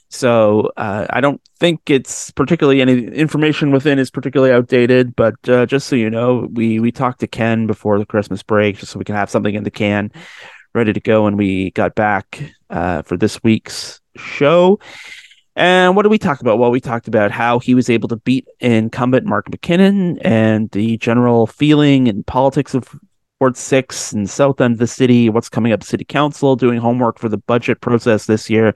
[0.10, 5.36] So uh, I don't think it's particularly any information within is particularly outdated, but
[5.68, 8.98] just so you know, we we talked to Ken before the Christmas break, just so
[8.98, 10.12] we can have something in the can
[10.74, 14.80] ready to go when we got back for this week's show.
[15.58, 16.60] And what did we talk about?
[16.60, 21.00] Well, we talked about how he was able to beat incumbent Mark MacKinnon and the
[21.00, 22.88] general feeling and politics of
[23.42, 27.18] Ward 6 and south end of the city, what's coming up city council, doing homework
[27.18, 28.76] for the budget process this year,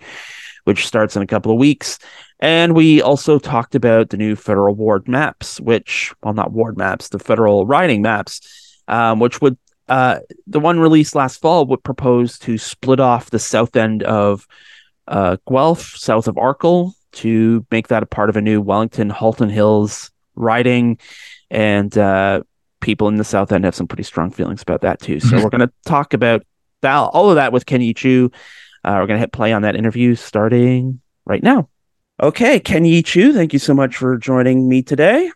[0.64, 2.00] which starts in a couple of weeks.
[2.40, 7.10] And we also talked about the new federal ward maps, which, well, not ward maps,
[7.10, 9.56] the federal riding maps, um, which would,
[9.88, 10.18] uh,
[10.48, 14.48] the one released last fall would propose to split off the south end of
[15.08, 19.50] uh, Guelph, south of Arkell, to make that a part of a new Wellington Halton
[19.50, 20.98] Hills riding.
[21.50, 22.44] And uh,
[22.80, 25.20] people in the south end have some pretty strong feelings about that too.
[25.20, 26.46] So we're going to talk about
[26.82, 28.32] that, all of that with Ken Yee Chew.
[28.84, 31.70] Uh, we're going to hit play on that interview starting right now.
[32.22, 35.32] Okay, Ken Yee Chew, thank you so much for joining me today.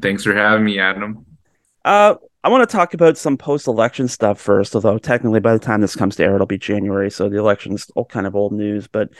[0.00, 1.26] Thanks for having me, Adam.
[1.84, 4.74] Uh, I want to talk about some post-election stuff first.
[4.74, 7.90] Although technically, by the time this comes to air, it'll be January, so the election's
[7.94, 8.86] all kind of old news.
[8.86, 9.10] But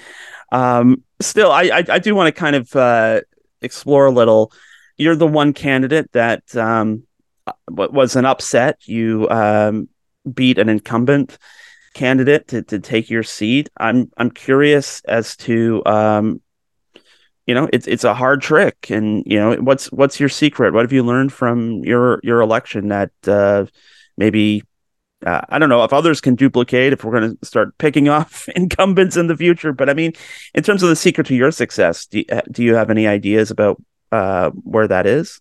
[0.53, 3.21] um, still, I, I, I do want to kind of uh,
[3.61, 4.53] explore a little.
[4.97, 7.05] You're the one candidate that um,
[7.69, 8.79] was an upset.
[8.87, 9.89] You um,
[10.33, 11.39] beat an incumbent
[11.95, 13.69] candidate to, to take your seat.
[13.77, 16.41] I'm I'm curious as to um,
[17.49, 20.75] you know it's it's a hard trick, and you know what's what's your secret?
[20.75, 23.65] What have you learned from your your election that uh,
[24.19, 24.63] maybe
[25.25, 28.51] uh, I don't know if others can duplicate if we're going to start picking off
[28.55, 29.73] incumbents in the future.
[29.73, 30.13] But I mean,
[30.53, 33.51] in terms of the secret to your success, do you, do you have any ideas
[33.51, 33.83] about
[34.13, 35.41] uh, where that is?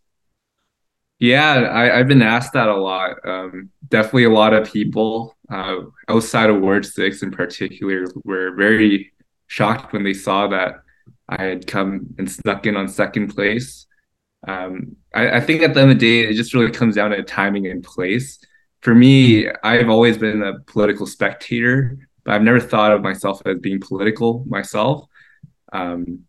[1.19, 3.15] Yeah, I, have been asked that a lot.
[3.25, 9.11] Um, definitely, a lot of people uh, outside of Ward Six, in particular, were very
[9.47, 10.75] shocked when they saw that
[11.29, 13.85] I had come and snuck in on second place.
[14.47, 17.11] Um, I, I, think at the end of the day, it just really comes down
[17.11, 18.39] to timing and place.
[18.81, 23.59] For me, I've always been a political spectator, but I've never thought of myself as
[23.59, 25.05] being political myself.
[25.73, 26.27] Um,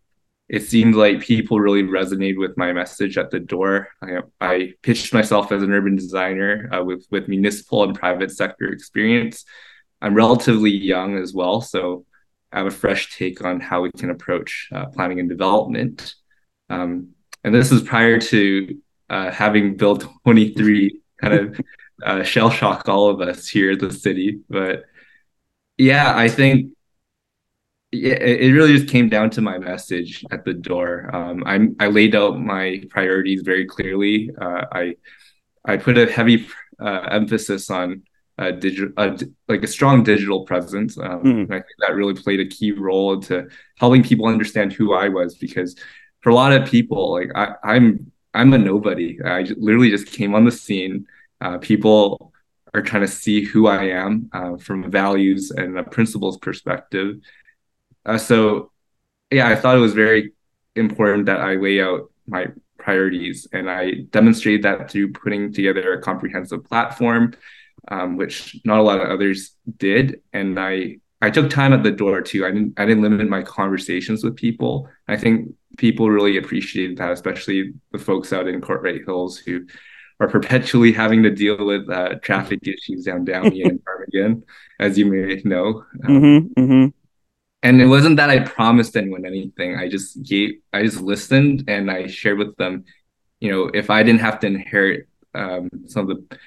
[0.49, 3.89] it seemed like people really resonated with my message at the door.
[4.03, 8.73] I, I pitched myself as an urban designer uh, with with municipal and private sector
[8.73, 9.45] experience.
[10.01, 12.07] I'm relatively young as well, so
[12.53, 16.15] have a fresh take on how we can approach uh, planning and development.
[16.71, 17.11] Um,
[17.45, 18.79] and this is prior to
[19.11, 21.61] uh, having Bill 23 kind of
[22.05, 24.41] uh, shell shock all of us here at the city.
[24.49, 24.85] But
[25.77, 26.73] yeah, I think
[27.91, 31.09] it really just came down to my message at the door.
[31.15, 34.31] Um, I I laid out my priorities very clearly.
[34.39, 34.97] Uh, I
[35.65, 36.47] I put a heavy
[36.79, 38.03] uh, emphasis on
[38.39, 38.93] uh, digital,
[39.49, 40.97] like a strong digital presence.
[40.99, 41.45] Um, mm.
[41.47, 43.49] I think that really played a key role into
[43.79, 45.35] helping people understand who I was.
[45.35, 45.77] Because
[46.21, 49.19] for a lot of people, like I, I'm I'm a nobody.
[49.25, 51.07] I literally just came on the scene.
[51.41, 52.33] Uh, people
[52.75, 57.21] are trying to see who I am uh, from a values and a principles perspective
[58.09, 58.73] uh, so,
[59.31, 60.33] yeah, I thought it was very
[60.75, 62.47] important that I lay out my
[62.79, 67.35] priorities and I demonstrated that through putting together a comprehensive platform,
[67.89, 70.21] um, which not a lot of others did.
[70.33, 72.45] And I I took time at the door too.
[72.45, 74.89] I didn't I didn't limit my conversations with people.
[75.07, 79.67] I think people really appreciated that, especially the folks out in Kortright Hills who
[80.21, 84.43] are perpetually having to deal with uh, traffic issues down Downey and Ptarmigan,
[84.81, 85.85] as you may know.
[86.05, 86.87] Um, mm-hmm, mm-hmm
[87.63, 89.77] and it wasn't that I promised anyone anything.
[89.77, 92.85] I just gave, I just listened and I shared with them,
[93.41, 96.39] you know, if I didn't have to inherit um, some of the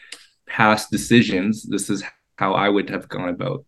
[0.52, 2.04] past decisions, this is
[2.36, 3.66] how I would have gone about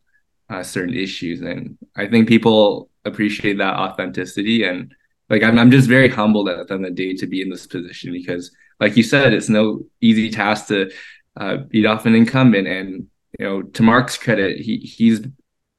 [0.49, 1.41] uh, certain issues.
[1.41, 4.63] And I think people appreciate that authenticity.
[4.63, 4.93] And
[5.29, 7.49] like, I'm, I'm just very humbled at the end of the day to be in
[7.49, 10.91] this position because, like you said, it's no easy task to
[11.37, 12.67] uh, beat off an incumbent.
[12.67, 13.07] And,
[13.39, 15.21] you know, to Mark's credit, he he's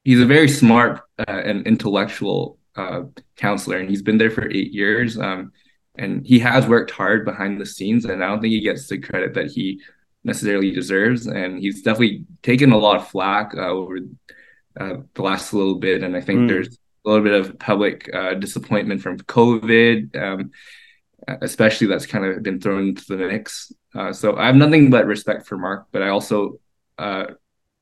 [0.04, 3.02] he's a very smart uh, and intellectual uh,
[3.36, 5.18] counselor, and he's been there for eight years.
[5.18, 5.52] Um,
[5.96, 8.98] and he has worked hard behind the scenes, and I don't think he gets the
[8.98, 9.80] credit that he
[10.24, 11.26] necessarily deserves.
[11.26, 13.98] And he's definitely taken a lot of flack uh, over
[14.78, 16.48] uh, the last little bit, and I think mm.
[16.48, 20.16] there's a little bit of public uh, disappointment from COVID.
[20.16, 20.50] Um,
[21.40, 23.72] especially that's kind of been thrown into the mix.
[23.94, 26.60] Uh, so I have nothing but respect for Mark, but I also
[26.98, 27.26] uh,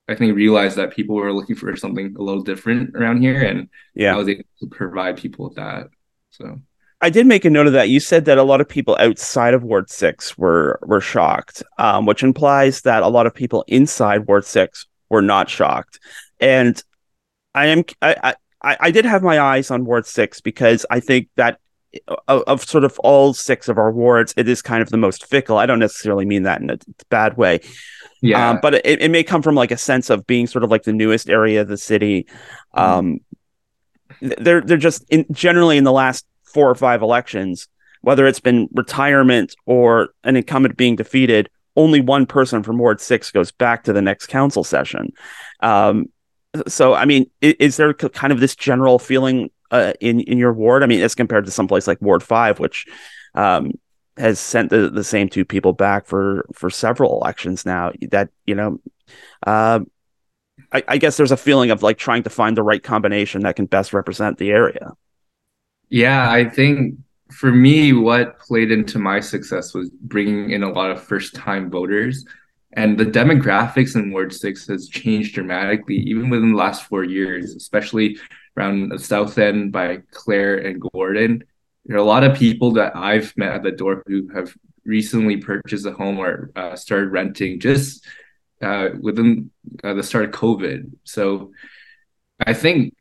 [0.08, 3.68] I think realized that people were looking for something a little different around here, and
[3.94, 5.88] yeah, I was able to provide people with that.
[6.30, 6.60] So
[7.02, 7.88] I did make a note of that.
[7.88, 12.06] You said that a lot of people outside of Ward Six were were shocked, um,
[12.06, 15.98] which implies that a lot of people inside Ward Six were not shocked.
[16.40, 16.82] And
[17.54, 21.28] I am I I, I did have my eyes on Ward Six because I think
[21.34, 21.58] that
[22.28, 25.26] of, of, sort of all six of our wards, it is kind of the most
[25.26, 25.58] fickle.
[25.58, 26.78] I don't necessarily mean that in a
[27.10, 27.60] bad way,
[28.22, 28.50] yeah.
[28.50, 30.84] Um, but it, it may come from like a sense of being sort of like
[30.84, 32.26] the newest area of the city.
[32.74, 32.80] Mm-hmm.
[32.80, 33.20] Um,
[34.20, 37.68] they're they're just in, generally in the last four or five elections,
[38.02, 43.30] whether it's been retirement or an incumbent being defeated, only one person from Ward Six
[43.30, 45.12] goes back to the next council session.
[45.60, 46.06] Um,
[46.66, 50.52] so, I mean, is, is, there kind of this general feeling uh, in in your
[50.52, 50.82] ward?
[50.82, 52.86] I mean, as compared to someplace like Ward Five, which
[53.34, 53.72] um,
[54.18, 57.92] has sent the, the same two people back for for several elections now.
[58.10, 58.80] That you know,
[59.46, 59.80] uh,
[60.72, 63.56] I, I guess there's a feeling of like trying to find the right combination that
[63.56, 64.92] can best represent the area.
[65.92, 66.96] Yeah, I think
[67.30, 71.70] for me, what played into my success was bringing in a lot of first time
[71.70, 72.24] voters.
[72.74, 77.54] And the demographics in Ward 6 has changed dramatically, even within the last four years,
[77.54, 78.18] especially
[78.56, 81.44] around the South End by Clair and Gordon
[81.84, 85.36] there are a lot of people that I've met at the door who have recently
[85.36, 88.06] purchased a home or uh, started renting just
[88.60, 89.50] uh, within
[89.82, 90.92] uh, the start of COVID.
[91.04, 91.52] So
[92.44, 92.94] I think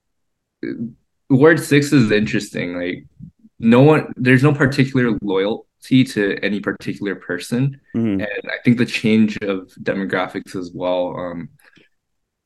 [1.32, 2.76] Ward Six is interesting.
[2.78, 3.06] Like
[3.60, 8.14] no one, there's no particular loyalty to any particular person, Mhm.
[8.22, 11.50] and I think the change of demographics as well um,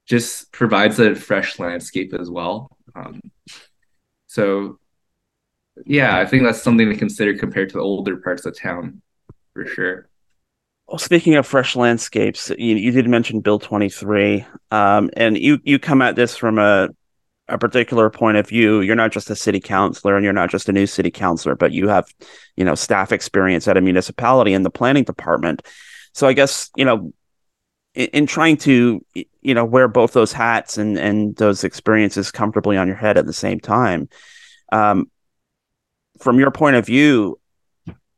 [0.05, 2.77] just provides a fresh landscape as well.
[2.95, 3.19] Um,
[4.27, 4.79] so
[5.85, 9.01] yeah, I think that's something to consider compared to the older parts of town,
[9.53, 10.07] for sure.
[10.87, 15.79] Well, speaking of fresh landscapes, you, you did mention Bill 23, um, and you, you
[15.79, 16.89] come at this from a,
[17.47, 18.81] a particular point of view.
[18.81, 21.71] You're not just a city councilor and you're not just a new city councilor, but
[21.71, 22.07] you have,
[22.55, 25.61] you know, staff experience at a municipality in the planning department.
[26.13, 27.13] So I guess, you know,
[27.93, 29.05] in, in trying to,
[29.41, 33.25] you know, wear both those hats and, and those experiences comfortably on your head at
[33.25, 34.09] the same time,
[34.71, 35.09] um,
[36.19, 37.39] from your point of view,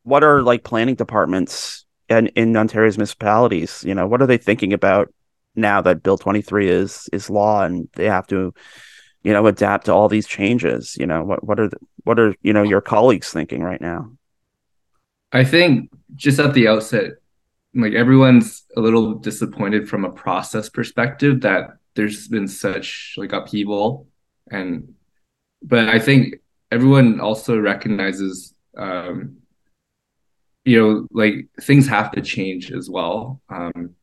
[0.04, 4.72] what are like planning departments and in Ontario's municipalities, you know, what are they thinking
[4.72, 5.14] about
[5.56, 8.54] now that Bill 23 is is law and they have to,
[9.28, 10.96] you know, adapt to all these changes?
[10.98, 14.10] You know, what what are the, what are you know your colleagues thinking right now?
[15.34, 17.16] I think just at the outset,
[17.76, 24.08] like everyone's a little disappointed from a process perspective that there's been such like upheaval
[24.50, 24.94] and
[25.62, 26.36] but I think
[26.72, 29.38] everyone also recognizes um
[30.64, 33.96] you know like things have to change as well um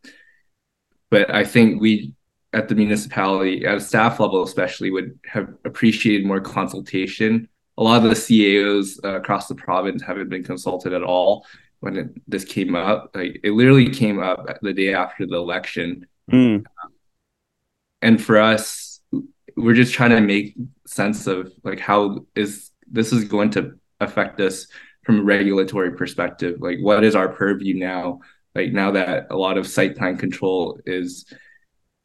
[1.09, 2.13] but I think we
[2.55, 8.05] at the municipality at a staff level especially would have appreciated more consultation a lot
[8.05, 11.45] of the CAOs uh, across the province haven't been consulted at all
[11.81, 13.11] when it, this came up.
[13.15, 16.65] Like it literally came up the day after the election, Mm,
[18.01, 19.01] and for us,
[19.57, 20.55] we're just trying to make
[20.87, 24.67] sense of like how is this is going to affect us
[25.03, 26.61] from a regulatory perspective.
[26.61, 28.21] Like what is our purview now?
[28.55, 31.27] Like now that a lot of site plan control is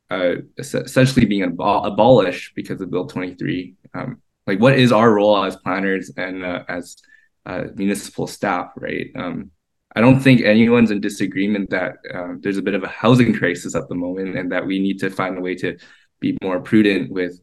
[0.09, 3.75] uh, essentially being abol- abolished because of Bill 23.
[3.93, 6.97] Um, like what is our role as planners and uh, as
[7.45, 9.11] uh, municipal staff, right?
[9.15, 9.51] Um,
[9.95, 13.75] I don't think anyone's in disagreement that uh, there's a bit of a housing crisis
[13.75, 15.77] at the moment and that we need to find a way to
[16.19, 17.39] be more prudent with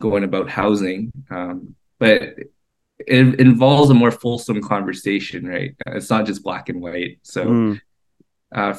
[0.00, 1.12] going about housing.
[1.30, 2.22] Um, but
[3.06, 5.74] it involves a more fulsome conversation, right?
[5.86, 7.18] It's not just black and white.
[7.22, 7.80] So, mm,
[8.52, 8.78] uh,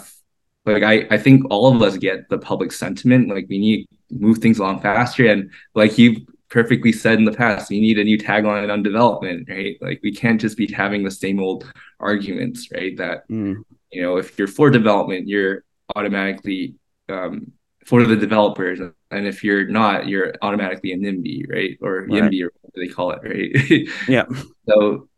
[0.65, 3.29] like I, I think all of us get the public sentiment.
[3.29, 7.31] Like we need to move things along faster, and like you perfectly said in the
[7.31, 9.77] past, we need a new tagline on development, right?
[9.81, 12.95] Like we can't just be having the same old arguments, right?
[12.97, 15.63] That mm, you know, if you're for development, you're
[15.95, 16.75] automatically
[17.09, 17.51] um,
[17.85, 21.77] for the developers, and if you're not, you're automatically a NIMBY, right?
[21.81, 22.23] Or Right.
[22.23, 23.87] YIMBY, or what they call it, right?
[24.07, 24.25] yeah.
[24.67, 25.09] so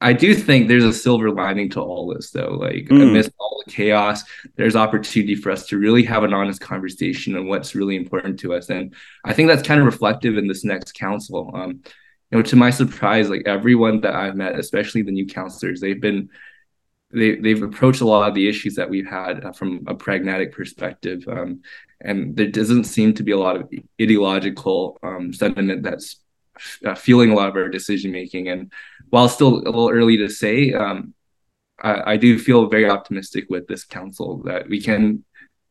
[0.00, 2.52] I do think there's a silver lining to all this, though.
[2.60, 3.02] Like Mm.
[3.02, 4.24] amidst all the chaos,
[4.56, 8.54] there's opportunity for us to really have an honest conversation on what's really important to
[8.54, 8.94] us, and
[9.24, 11.50] I think that's kind of reflective in this next council.
[11.54, 11.80] Um,
[12.30, 16.00] you know, to my surprise, like everyone that I've met, especially the new councilors, they've
[16.00, 16.28] been
[17.12, 20.52] they they've approached a lot of the issues that we've had uh, from a pragmatic
[20.52, 21.62] perspective, um,
[22.02, 23.70] and there doesn't seem to be a lot of
[24.02, 26.20] ideological um, sentiment that's
[26.84, 28.48] uh, fueling a lot of our decision making.
[28.48, 28.72] And
[29.10, 31.14] while still a little early to say, um,
[31.82, 35.24] I, I do feel very optimistic with this council that we can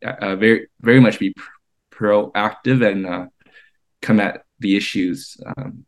[0.05, 1.43] uh, very very much be pr-
[1.95, 3.25] proactive and uh,
[4.01, 5.85] come at the issues um,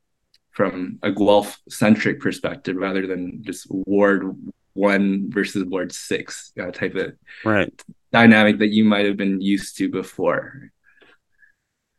[0.51, 4.35] from a Guelph centric perspective rather than just Ward
[4.73, 7.13] one versus Ward six uh, type of
[7.45, 7.71] Right.
[8.11, 10.71] dynamic that you might have been used to before.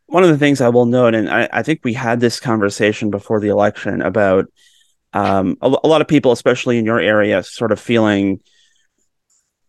[0.07, 3.11] one of the things I will note, and I, I think we had this conversation
[3.11, 4.45] before the election about
[5.13, 8.41] um, a, a lot of people, especially in your area, sort of feeling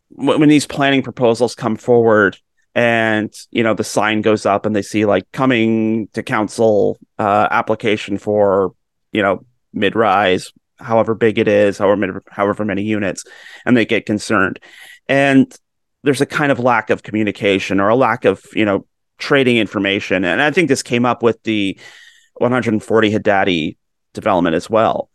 [0.09, 2.39] when, when these planning proposals come forward
[2.75, 7.49] and you know the sign goes up and they see like coming to council uh,
[7.51, 8.75] application for
[9.13, 13.25] you know mid rise however big it is however however many units
[13.67, 14.61] and they get concerned
[15.09, 15.59] and
[16.05, 18.87] there's a kind of lack of communication or a lack of you know
[19.21, 20.25] trading information.
[20.25, 21.79] And I think this came up with the
[22.35, 23.77] 140 Haddadi
[24.15, 25.11] development as well.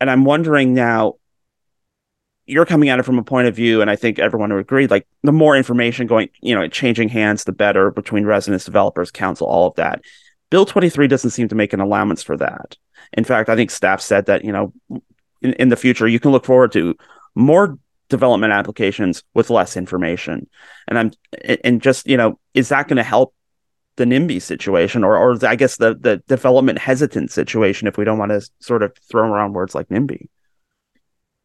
[0.00, 1.14] And I'm wondering now,
[2.46, 4.86] you're coming at it from a point of view, and I think everyone would agree,
[4.86, 9.46] like the more information going, you know, changing hands, the better between residents, developers, council,
[9.46, 10.02] all of that.
[10.50, 12.76] Bill 23 doesn't seem to make an allowance for that.
[13.14, 14.72] In fact, I think staff said that, you know,
[15.40, 16.96] in, in the future, you can look forward to
[17.34, 17.78] more
[18.08, 20.48] development applications with less information.
[20.86, 21.12] And I'm
[21.64, 23.34] and just, you know, is that going to help
[23.96, 28.18] the NIMBY situation or or I guess the the development hesitant situation if we don't
[28.18, 30.28] want to sort of throw around words like NIMBY?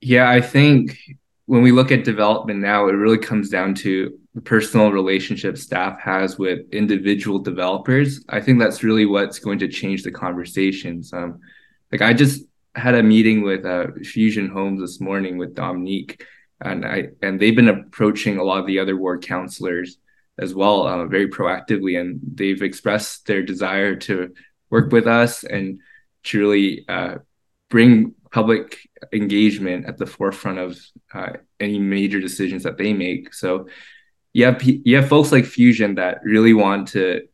[0.01, 0.97] Yeah, I think
[1.45, 5.99] when we look at development now, it really comes down to the personal relationship staff
[5.99, 8.23] has with individual developers.
[8.29, 11.11] I think that's really what's going to change the conversations.
[11.11, 11.39] Um,
[11.91, 12.45] like I just
[12.75, 16.23] had a meeting with uh, Fusion Homes this morning with Dominique,
[16.61, 19.97] and I and they've been approaching a lot of the other ward councilors
[20.41, 24.33] as well, uh, very proactively, and they've expressed their desire to
[24.69, 25.79] work with us and
[26.23, 27.15] truly uh,
[27.69, 28.77] bring public
[29.13, 30.79] engagement at the forefront of
[31.13, 33.33] uh, any major decisions that they make.
[33.33, 33.67] So
[34.33, 37.27] you have you have folks like Fusion that really want to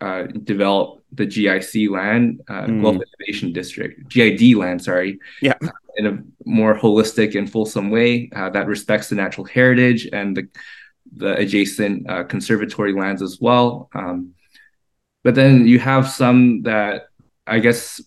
[0.00, 2.82] uh, develop the GIC land, uh, mm.
[2.82, 8.30] Guelph Innovation District, GID land, sorry, yeah, uh, in a more holistic and fulsome way
[8.34, 10.48] uh, that respects the natural heritage and the
[11.16, 13.88] the adjacent uh, conservatory lands as well.
[13.94, 14.34] Um,
[15.22, 17.06] but then you have some that
[17.46, 18.00] I guess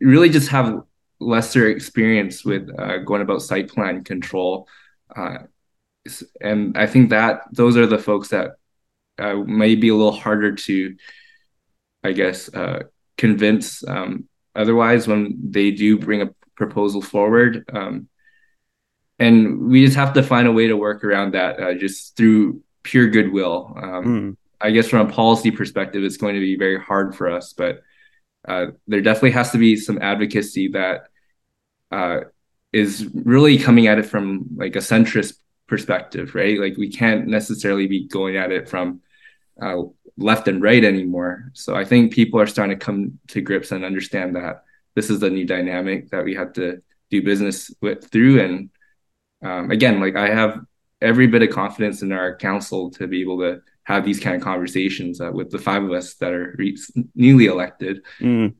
[0.00, 0.82] really just have
[1.20, 4.68] lesser experience with uh, going about site plan control.
[5.14, 5.38] Uh,
[6.40, 8.52] and I think that those are the folks that
[9.18, 10.96] uh, may be a little harder to,
[12.02, 12.84] I guess, uh,
[13.16, 13.86] convince.
[13.86, 18.08] Um, otherwise, when they do bring a proposal forward, um,
[19.22, 22.60] and we just have to find a way to work around that uh, just through
[22.82, 23.72] pure goodwill.
[23.76, 24.36] Um, mm.
[24.60, 27.82] I guess from a policy perspective, it's going to be very hard for us, but
[28.48, 31.08] uh, there definitely has to be some advocacy that
[31.92, 32.20] uh,
[32.72, 35.34] is really coming at it from like a centrist
[35.68, 36.58] perspective, right?
[36.58, 39.02] Like we can't necessarily be going at it from
[39.60, 39.82] uh,
[40.16, 41.52] left and right anymore.
[41.54, 44.64] So I think people are starting to come to grips and understand that
[44.96, 48.40] this is the new dynamic that we have to do business with through.
[48.40, 48.70] And
[49.42, 50.60] um, again, like I have
[51.00, 54.42] every bit of confidence in our council to be able to have these kind of
[54.42, 56.78] conversations uh, with the five of us that are re-
[57.14, 58.02] newly elected.
[58.20, 58.54] Mm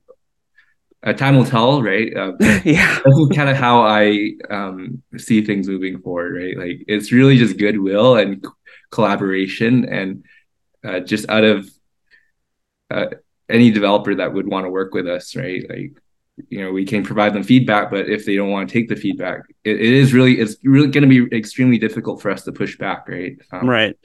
[1.05, 2.15] uh, time will tell, right?
[2.17, 2.33] Uh,
[2.65, 6.57] yeah, this is kind of how I um, see things moving forward, right?
[6.57, 8.45] Like it's really just goodwill and
[8.91, 10.25] collaboration, and
[10.85, 11.69] uh, just out of
[12.91, 13.07] uh,
[13.49, 15.69] any developer that would want to work with us, right?
[15.69, 15.93] Like
[16.49, 18.97] you know, we can provide them feedback, but if they don't want to take the
[18.97, 22.53] feedback, it, it is really it's really going to be extremely difficult for us to
[22.53, 23.37] push back, right?
[23.53, 23.97] Um, right.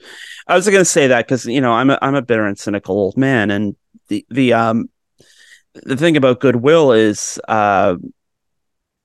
[0.46, 2.58] I was going to say that because you know I'm a I'm a bitter and
[2.58, 3.76] cynical old man, and
[4.08, 4.90] the the um
[5.74, 7.96] the thing about goodwill is uh,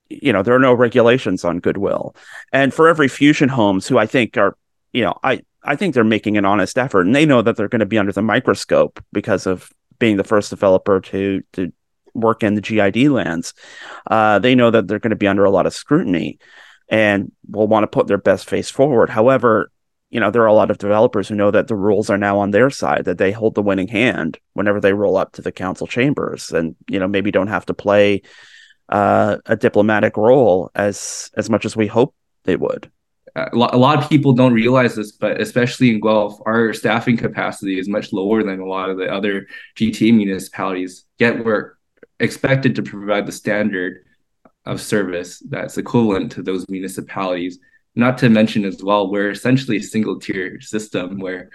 [0.08, 2.14] you know there are no regulations on goodwill
[2.52, 4.56] and for every fusion homes who i think are
[4.92, 7.68] you know i i think they're making an honest effort and they know that they're
[7.68, 11.72] going to be under the microscope because of being the first developer to to
[12.14, 13.54] work in the gid lands
[14.10, 16.38] uh, they know that they're going to be under a lot of scrutiny
[16.88, 19.70] and will want to put their best face forward however
[20.14, 22.38] you know, there are a lot of developers who know that the rules are now
[22.38, 25.50] on their side, that they hold the winning hand whenever they roll up to the
[25.50, 28.22] council chambers and, you know, maybe don't have to play
[28.88, 32.90] uh, a diplomatic role as as much as we hope they would.
[33.34, 37.88] A lot, of people don't realize this, but especially in Guelph, our staffing capacity is
[37.88, 41.04] much lower than a lot of the other GTA municipalities.
[41.18, 41.72] Yet we're
[42.24, 44.04] expected to provide the standard
[44.66, 47.58] of service that's equivalent to those municipalities
[47.94, 51.50] not to mention as well, we're essentially a single tier system where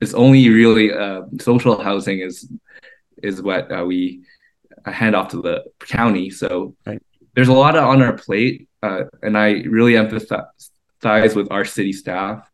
[0.00, 2.50] it's only really uh, social housing is
[3.22, 4.22] is what uh, we
[4.86, 6.30] hand off to the county.
[6.30, 7.02] So right.
[7.34, 12.50] there's a lot on our plate, uh, and I really empathize with our city staff.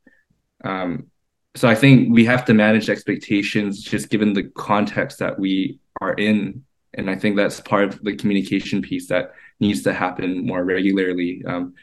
[0.64, 1.06] Um,
[1.54, 6.12] so I think we have to manage expectations just given the context that we are
[6.14, 6.64] in,
[6.96, 11.42] and I think that's part of the communication piece that needs to happen more regularly.
[11.46, 11.74] Um,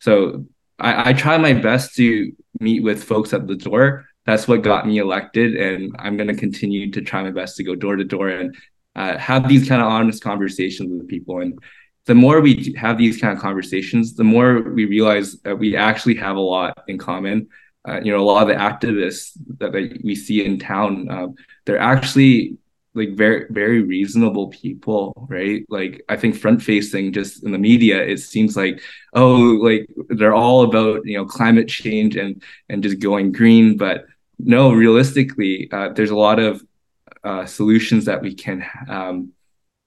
[0.00, 0.46] so
[0.78, 4.06] I, I try my best to meet with folks at the door.
[4.26, 7.64] That's what got me elected, and I'm going to continue to try my best to
[7.64, 8.56] go door to door and
[8.96, 11.40] uh, have these kind of honest conversations with people.
[11.40, 11.58] And
[12.06, 16.14] the more we have these kind of conversations, the more we realize that we actually
[16.16, 17.48] have a lot in common.
[17.86, 21.34] Uh, you know, a lot of the activists that, that we see in town, um,
[21.66, 22.56] they're actually
[22.94, 28.00] like very very reasonable people right like i think front facing just in the media
[28.00, 28.80] it seems like
[29.14, 34.06] oh like they're all about you know climate change and and just going green but
[34.38, 36.62] no realistically uh, there's a lot of
[37.24, 39.32] uh, solutions that we can um,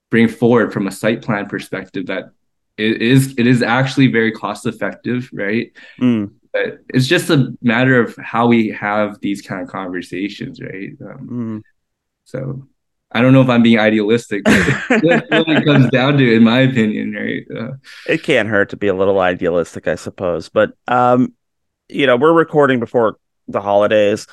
[0.09, 2.31] bring forward from a site plan perspective that
[2.77, 6.31] it is it is actually very cost effective right mm.
[6.53, 11.29] but it's just a matter of how we have these kind of conversations right um,
[11.29, 11.61] mm.
[12.25, 12.67] so
[13.11, 14.43] I don't know if I'm being idealistic.
[14.43, 14.61] But
[15.01, 17.43] what really comes down to, in my opinion, right?
[17.55, 17.73] Uh,
[18.07, 20.49] it can't hurt to be a little idealistic, I suppose.
[20.49, 21.33] But um,
[21.89, 24.27] you know, we're recording before the holidays.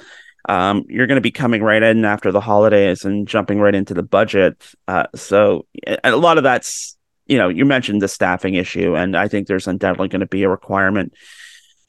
[0.48, 3.94] Um, you're going to be coming right in after the holidays and jumping right into
[3.94, 4.62] the budget.
[4.86, 5.66] Uh, so
[6.02, 9.66] a lot of that's, you know, you mentioned the staffing issue, and I think there's
[9.66, 11.14] undoubtedly going to be a requirement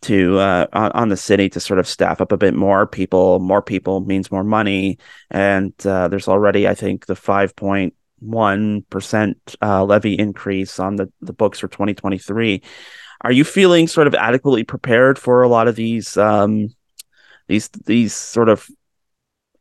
[0.06, 2.88] to uh, on, on, the city to sort of staff up a bit more.
[2.88, 4.98] People, more people means more money,
[5.32, 10.96] and uh, there's already, I think, the five point one percent uh, levy increase on
[10.96, 12.62] the the books for 2023.
[13.22, 16.70] Are you feeling sort of adequately prepared for a lot of these um,
[17.48, 18.68] these these sort of,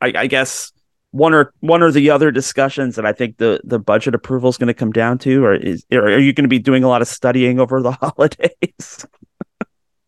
[0.01, 0.72] I, I guess,
[1.11, 4.57] one or one or the other discussions that I think the the budget approval is
[4.57, 6.88] going to come down to, or is or are you going to be doing a
[6.88, 9.07] lot of studying over the holidays?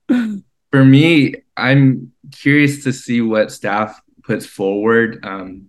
[0.09, 5.66] For me, I'm curious to see what staff puts forward um,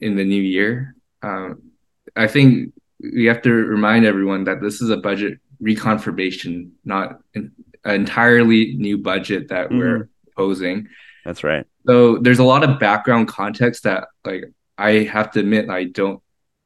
[0.00, 0.94] in the new year.
[1.22, 1.70] Um,
[2.16, 7.52] I think we have to remind everyone that this is a budget reconfirmation, not an
[7.84, 9.78] entirely new budget that mm-hmm.
[9.78, 10.88] we're proposing.
[11.24, 11.66] That's right.
[11.86, 14.44] So there's a lot of background context that like
[14.76, 16.22] I have to admit I don't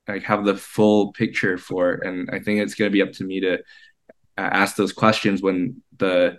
[0.08, 3.24] like have the full picture for, and I think it's going to be up to
[3.24, 3.58] me to
[4.36, 6.38] ask those questions when the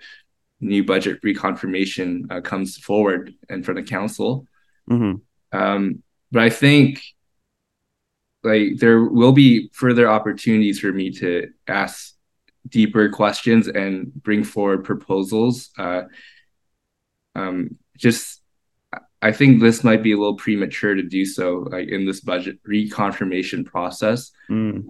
[0.60, 4.48] new budget reconfirmation uh, comes forward in front of council.
[4.90, 5.58] Mm-hmm.
[5.58, 7.02] Um, but I think
[8.44, 12.14] like there will be further opportunities for me to ask
[12.68, 15.70] deeper questions and bring forward proposals.
[15.78, 16.04] Uh,
[17.36, 18.42] um, just
[19.22, 22.60] I think this might be a little premature to do so, like in this budget
[22.64, 24.32] reconfirmation process.
[24.50, 24.86] Mm.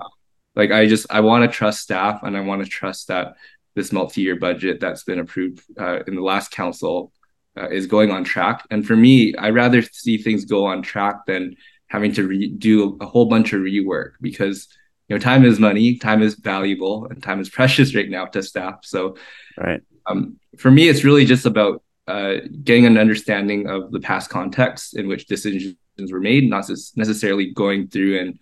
[0.55, 3.35] Like I just I want to trust staff and I want to trust that
[3.75, 7.11] this multi-year budget that's been approved uh, in the last council
[7.57, 8.65] uh, is going on track.
[8.71, 11.55] And for me, I rather see things go on track than
[11.87, 14.67] having to re- do a whole bunch of rework because
[15.07, 18.41] you know time is money, time is valuable, and time is precious right now to
[18.41, 18.79] staff.
[18.83, 19.17] So,
[19.57, 19.81] right.
[20.07, 24.95] Um, for me, it's really just about uh, getting an understanding of the past context
[24.95, 25.75] in which decisions
[26.11, 28.39] were made, not necessarily going through and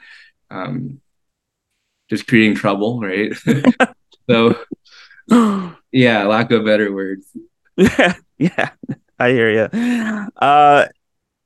[0.52, 1.02] um,
[2.10, 3.32] just creating trouble, right?
[4.30, 4.58] so,
[5.92, 7.26] yeah, lack of better words.
[7.78, 8.70] Yeah, yeah,
[9.20, 10.30] I hear you.
[10.38, 10.88] Uh,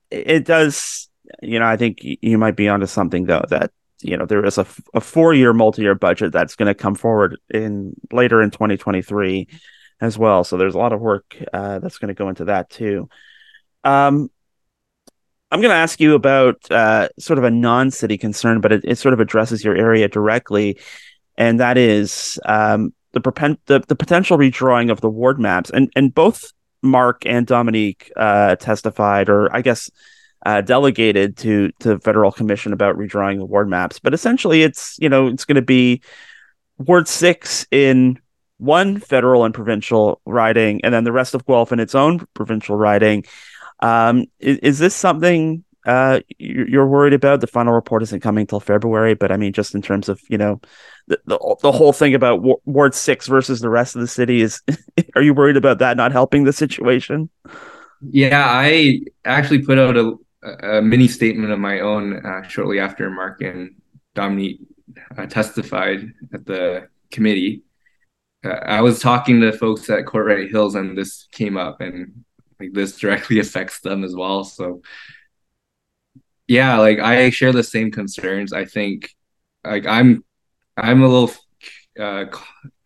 [0.10, 1.08] it does
[1.42, 3.72] you know, I think you might be onto something though that
[4.02, 6.96] you know there is a, a four year multi year budget that's going to come
[6.96, 9.48] forward in later in 2023
[10.00, 10.44] as well.
[10.44, 13.10] So there's a lot of work uh, that's going to go into that too.
[13.84, 14.30] Um,
[15.50, 18.82] I'm going to ask you about uh, sort of a non city concern, but it,
[18.84, 20.78] it, sort of addresses your area directly,
[21.38, 25.70] and that is um, the, the the potential redrawing of the ward maps.
[25.70, 26.52] And and both
[26.82, 29.90] Mark and Dominique uh, testified, or I guess
[30.46, 34.00] uh, delegated to to federal commission about redrawing the ward maps.
[34.00, 36.02] But essentially, it's you know it's going to be
[36.78, 38.20] Ward Six in
[38.58, 42.76] one federal and provincial riding, and then the rest of Guelph in its own provincial
[42.76, 43.26] riding.
[43.80, 47.42] Um, is, is this something uh, you're worried about?
[47.42, 50.38] The final report isn't coming till February, but I mean, just in terms of you
[50.38, 50.62] know
[51.08, 54.62] the the, the whole thing about Ward Six versus the rest of the city is,
[55.16, 57.30] are you worried about that not helping the situation?
[58.02, 60.14] Yeah, I actually put out a
[60.44, 63.76] a mini statement of my own uh, shortly after Mark and
[64.14, 64.62] Dominique
[65.18, 67.64] uh, testified at the committee.
[68.46, 72.24] Uh, I was talking to folks at Kortright Hills, and this came up, and
[72.60, 74.44] like this directly affects them as well.
[74.44, 74.82] So,
[76.48, 78.54] yeah, like I share the same concerns.
[78.54, 79.12] I think,
[79.64, 80.24] like I'm,
[80.76, 81.32] I'm a little
[82.00, 82.26] uh,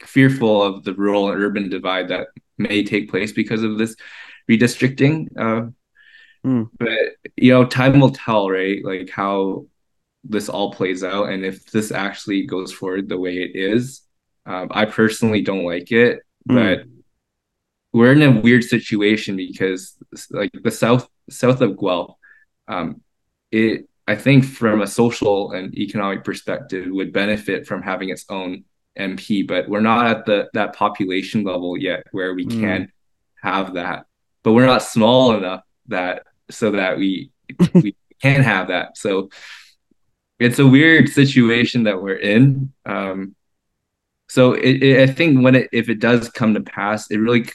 [0.01, 3.95] fearful of the rural and urban divide that may take place because of this
[4.49, 5.27] redistricting.
[5.37, 5.71] Uh,
[6.45, 6.69] Mm.
[6.77, 6.89] But
[7.37, 8.83] you know, time will tell, right?
[8.83, 9.65] Like how
[10.23, 14.01] this all plays out, and if this actually goes forward the way it is.
[14.45, 16.55] Um, I personally don't like it, mm.
[16.55, 16.87] but
[17.93, 19.95] we're in a weird situation because
[20.31, 22.15] like the south south of Guelph,
[22.67, 23.01] um,
[23.51, 28.65] it I think from a social and economic perspective would benefit from having its own
[28.97, 32.59] MP, but we're not at the that population level yet where we mm.
[32.59, 32.91] can
[33.41, 34.05] have that.
[34.43, 37.31] But we're not small enough that so that we
[37.73, 38.97] we can have that.
[38.97, 39.29] So
[40.39, 42.73] it's a weird situation that we're in.
[42.85, 43.35] Um,
[44.27, 47.49] so it, it, I think when it if it does come to pass, it really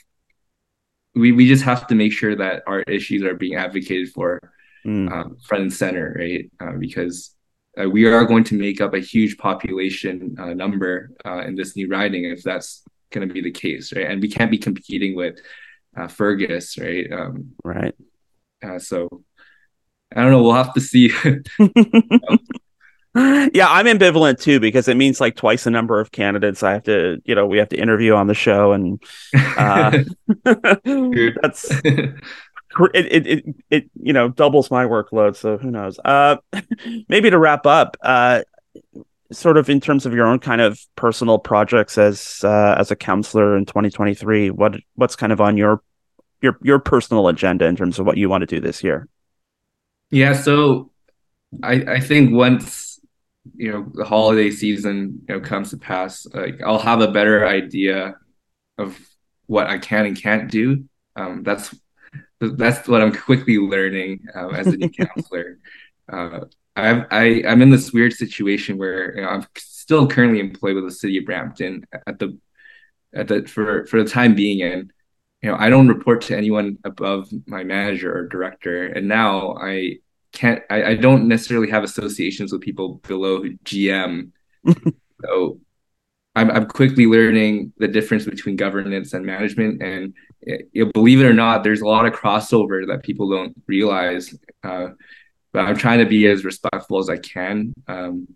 [1.15, 4.41] we we just have to make sure that our issues are being advocated for
[4.87, 5.11] mm.
[5.11, 6.51] um, front and center, right?
[6.61, 7.35] Uh, because
[7.81, 11.77] uh, we are going to make up a huge population uh, number uh, in this
[11.77, 14.07] new riding if that's going to be the case, right?
[14.07, 15.39] And we can't be competing with
[15.97, 17.11] uh, Fergus, right?
[17.13, 17.95] Um, right.
[18.63, 19.09] Uh, so
[20.15, 20.43] I don't know.
[20.43, 21.13] We'll have to see.
[23.55, 26.83] yeah, I'm ambivalent too because it means like twice the number of candidates I have
[26.85, 29.03] to, you know, we have to interview on the show, and
[29.35, 30.05] uh,
[30.45, 31.73] that's
[32.95, 35.37] it, it, it, you know, doubles my workload.
[35.37, 35.99] So who knows?
[36.05, 36.37] Uh,
[37.09, 38.43] maybe to wrap up, uh,
[39.33, 42.97] sort of in terms of your own kind of personal projects as uh, as a
[42.97, 45.83] counselor in 2023, what what's kind of on your
[46.43, 49.09] your your personal agenda in terms of what you want to do this year?
[50.11, 50.93] Yeah, so
[51.63, 53.01] I I think once
[53.55, 57.47] you know the holiday season you know comes to pass, like I'll have a better
[57.47, 58.17] idea
[58.79, 58.99] of
[59.47, 60.85] what I can and can't do.
[61.15, 61.75] Um, that's
[62.41, 65.59] that's what I'm quickly learning um, as a new counselor.
[66.11, 66.41] Uh,
[66.77, 70.85] I'm I, I'm in this weird situation where you know, I'm still currently employed with
[70.85, 72.39] the city of Brampton at the
[73.15, 74.93] at the for for the time being, and
[75.43, 79.97] you know I don't report to anyone above my manager or director, and now I
[80.33, 84.33] can't I, I don't necessarily have associations with people below GM,
[85.25, 85.61] so
[86.35, 90.13] I'm I'm quickly learning the difference between governance and management, and
[90.93, 94.35] believe it or not, there's a lot of crossover that people don't realize.
[94.63, 94.89] Uh,
[95.53, 98.29] but I'm trying to be as respectful as I can um,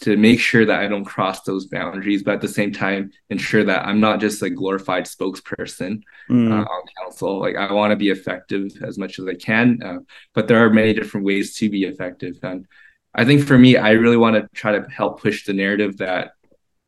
[0.00, 3.64] to make sure that I don't cross those boundaries, but at the same time, ensure
[3.64, 6.50] that I'm not just a glorified spokesperson mm.
[6.50, 7.40] uh, on council.
[7.40, 9.98] Like I want to be effective as much as I can, uh,
[10.34, 12.38] but there are many different ways to be effective.
[12.42, 12.66] And
[13.14, 16.32] I think for me, I really want to try to help push the narrative that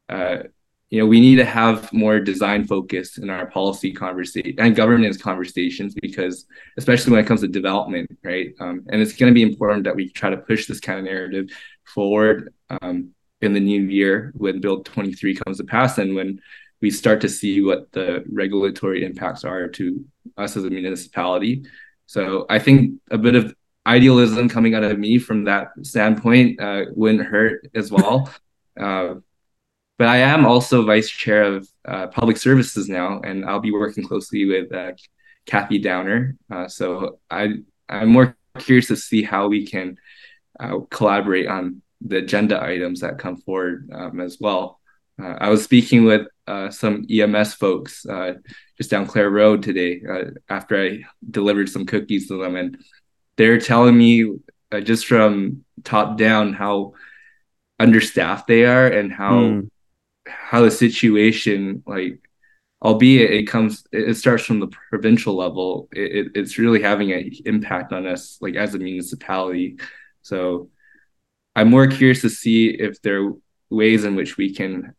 [0.08, 0.38] uh,
[0.90, 5.16] you know we need to have more design focus in our policy conversation and governance
[5.16, 8.52] conversations because especially when it comes to development right?
[8.60, 11.04] Um, and it's going to be important that we try to push this kind of
[11.04, 11.50] narrative
[11.84, 13.10] forward um,
[13.40, 16.40] in the new year when bill 23 comes to pass and when
[16.80, 20.04] we start to see what the regulatory impacts are to
[20.38, 21.64] us as a municipality.
[22.06, 23.54] So i think a bit of
[23.86, 28.30] idealism coming out of me from that standpoint uh, wouldn't hurt as well.
[28.78, 29.14] Uh,
[30.00, 34.02] but I am also vice chair of uh, public services now, and I'll be working
[34.02, 34.92] closely with uh,
[35.44, 36.36] Cathy Downer.
[36.50, 39.98] Uh, so I I'm more curious to see how we can
[40.58, 44.80] uh, collaborate on the agenda items that come forward um, as well.
[45.22, 48.06] Uh, I was speaking with uh, some EMS folks
[48.78, 50.00] just down Clair Road today
[50.48, 52.78] after I delivered some cookies to them, and
[53.36, 54.38] they're telling me
[54.82, 56.94] just from top down how
[57.78, 59.70] understaffed they are and how mm
[60.30, 62.20] how the situation like
[62.82, 67.92] albeit it comes it starts from the provincial level it, it's really having an impact
[67.92, 69.78] on us like as a municipality.
[70.22, 70.70] So
[71.56, 73.32] i'm more curious to see if there are
[73.70, 74.94] ways in which we can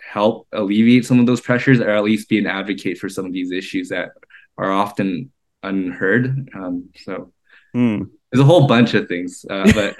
[0.00, 3.32] help alleviate some of those pressures or at least be an advocate for some of
[3.32, 4.10] these issues that
[4.56, 5.32] are often
[5.62, 6.48] unheard.
[6.54, 7.32] Um, so
[7.74, 9.96] mm there's a whole bunch of things, uh, but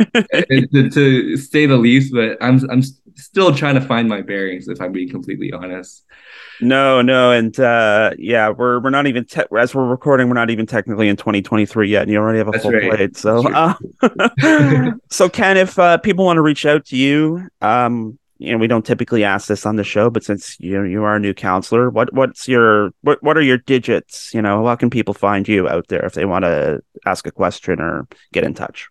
[0.50, 2.12] to, to, say the least.
[2.12, 2.82] But I'm I'm
[3.14, 6.04] still trying to find my bearings, if I'm being completely honest.
[6.60, 10.50] No, no, and uh, yeah, we're we're not even te- as we're recording, we're not
[10.50, 12.90] even technically in 2023 yet, and you already have a That's full right.
[12.90, 13.16] plate.
[13.16, 13.74] So, uh,
[15.10, 18.66] so Ken, if uh, people want to reach out to you, um, you know we
[18.66, 21.88] don't typically ask this on the show but since you you are a new counselor
[21.90, 24.32] what what's your what what are your digits?
[24.34, 27.32] You know how can people find you out there if they want to ask a
[27.32, 28.88] question or get in touch?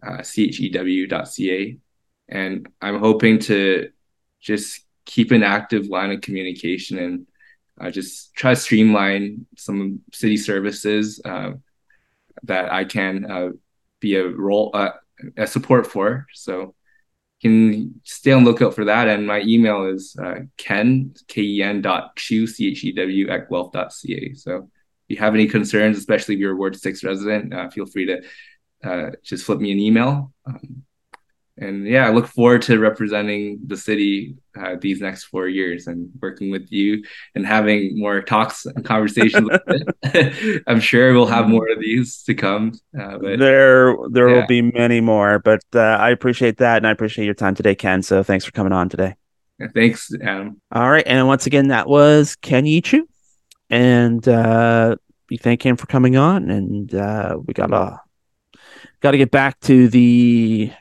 [0.06, 1.78] uh, chew.ca.
[2.30, 3.90] And I'm hoping to
[4.42, 7.28] just keep an active line of communication and
[7.80, 11.52] uh, just try to streamline some city services uh,
[12.44, 13.50] that I can uh,
[14.00, 14.92] be a role, uh,
[15.38, 16.28] a support for.
[16.34, 16.76] So
[17.40, 19.08] you can stay on lookout for that.
[19.08, 24.34] And my email is uh, ken, K-E-N dot chew, C-H-E-W at guelph.ca.
[24.36, 24.64] So if
[25.08, 28.22] you have any concerns, especially if you're a Ward 6 resident, uh, feel free to
[28.84, 30.34] uh, just flip me an email.
[30.46, 30.84] Um,
[31.58, 36.10] and yeah, I look forward to representing the city uh, these next four years and
[36.20, 37.04] working with you
[37.36, 39.50] and having more talks and conversations.
[40.68, 42.74] I'm sure we'll have more of these to come.
[43.00, 44.36] Uh, but there, there yeah.
[44.36, 45.40] will be many more.
[45.40, 48.02] But uh, I appreciate that, and I appreciate your time today, Ken.
[48.02, 49.16] So thanks for coming on today.
[49.60, 50.60] Yeah, thanks, Adam.
[50.72, 53.08] All right, and once again, that was Ken Yee Chew,
[53.70, 54.96] and uh,
[55.30, 56.50] we thank him for coming on.
[56.50, 58.00] And uh, we got a
[59.02, 60.72] got to get back to the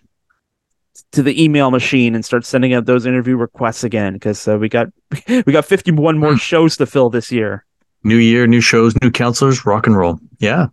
[1.12, 4.68] to the email machine and start sending out those interview requests again because uh, we
[4.68, 4.88] got
[5.28, 7.64] we got 51 more shows to fill this year.
[8.05, 10.18] New year, new shows, new counselors, rock and roll.
[10.38, 10.66] Yeah.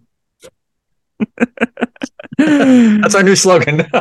[2.37, 3.81] That's our new slogan.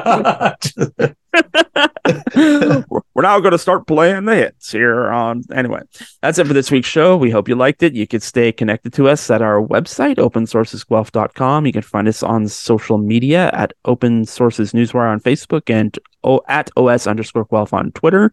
[3.18, 5.42] we're now going to start playing the hits here on.
[5.52, 5.80] Anyway,
[6.22, 7.16] that's it for this week's show.
[7.16, 7.92] We hope you liked it.
[7.92, 11.66] You can stay connected to us at our website, opensourcesguelph.com.
[11.66, 15.98] You can find us on social media at Open Sources Newswire on Facebook and
[16.46, 18.30] at OS underscore Guelph on Twitter.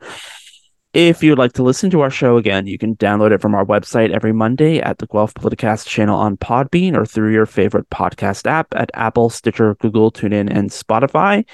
[0.95, 3.65] If you'd like to listen to our show again, you can download it from our
[3.65, 8.47] website every Monday at the Guelph Politicast channel on Podbean or through your favorite podcast
[8.47, 11.45] app at Apple, Stitcher, Google, TuneIn, and Spotify.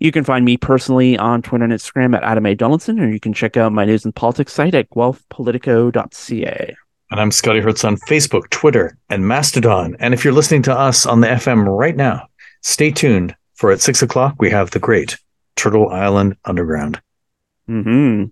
[0.00, 2.54] You can find me personally on Twitter and Instagram at Adam A.
[2.54, 6.76] Donaldson, or you can check out my news and politics site at guelphpolitico.ca.
[7.10, 9.96] And I'm Scotty Hertz on Facebook, Twitter, and Mastodon.
[9.98, 12.28] And if you're listening to us on the FM right now,
[12.60, 15.16] stay tuned for at six o'clock, we have the great
[15.56, 17.00] Turtle Island Underground.
[17.68, 18.24] Hmm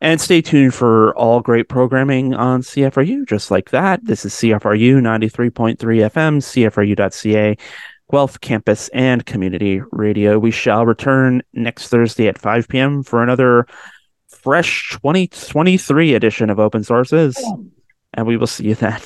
[0.00, 4.04] And stay tuned for all great programming on CFRU, just like that.
[4.04, 7.56] This is CFRU 93.3 FM, CFRU.ca,
[8.10, 10.38] Guelph Campus and Community Radio.
[10.38, 13.02] We shall return next Thursday at 5 p.m.
[13.02, 13.66] for another
[14.28, 17.36] fresh 2023 edition of Open Sources.
[18.12, 19.00] And we will see you then.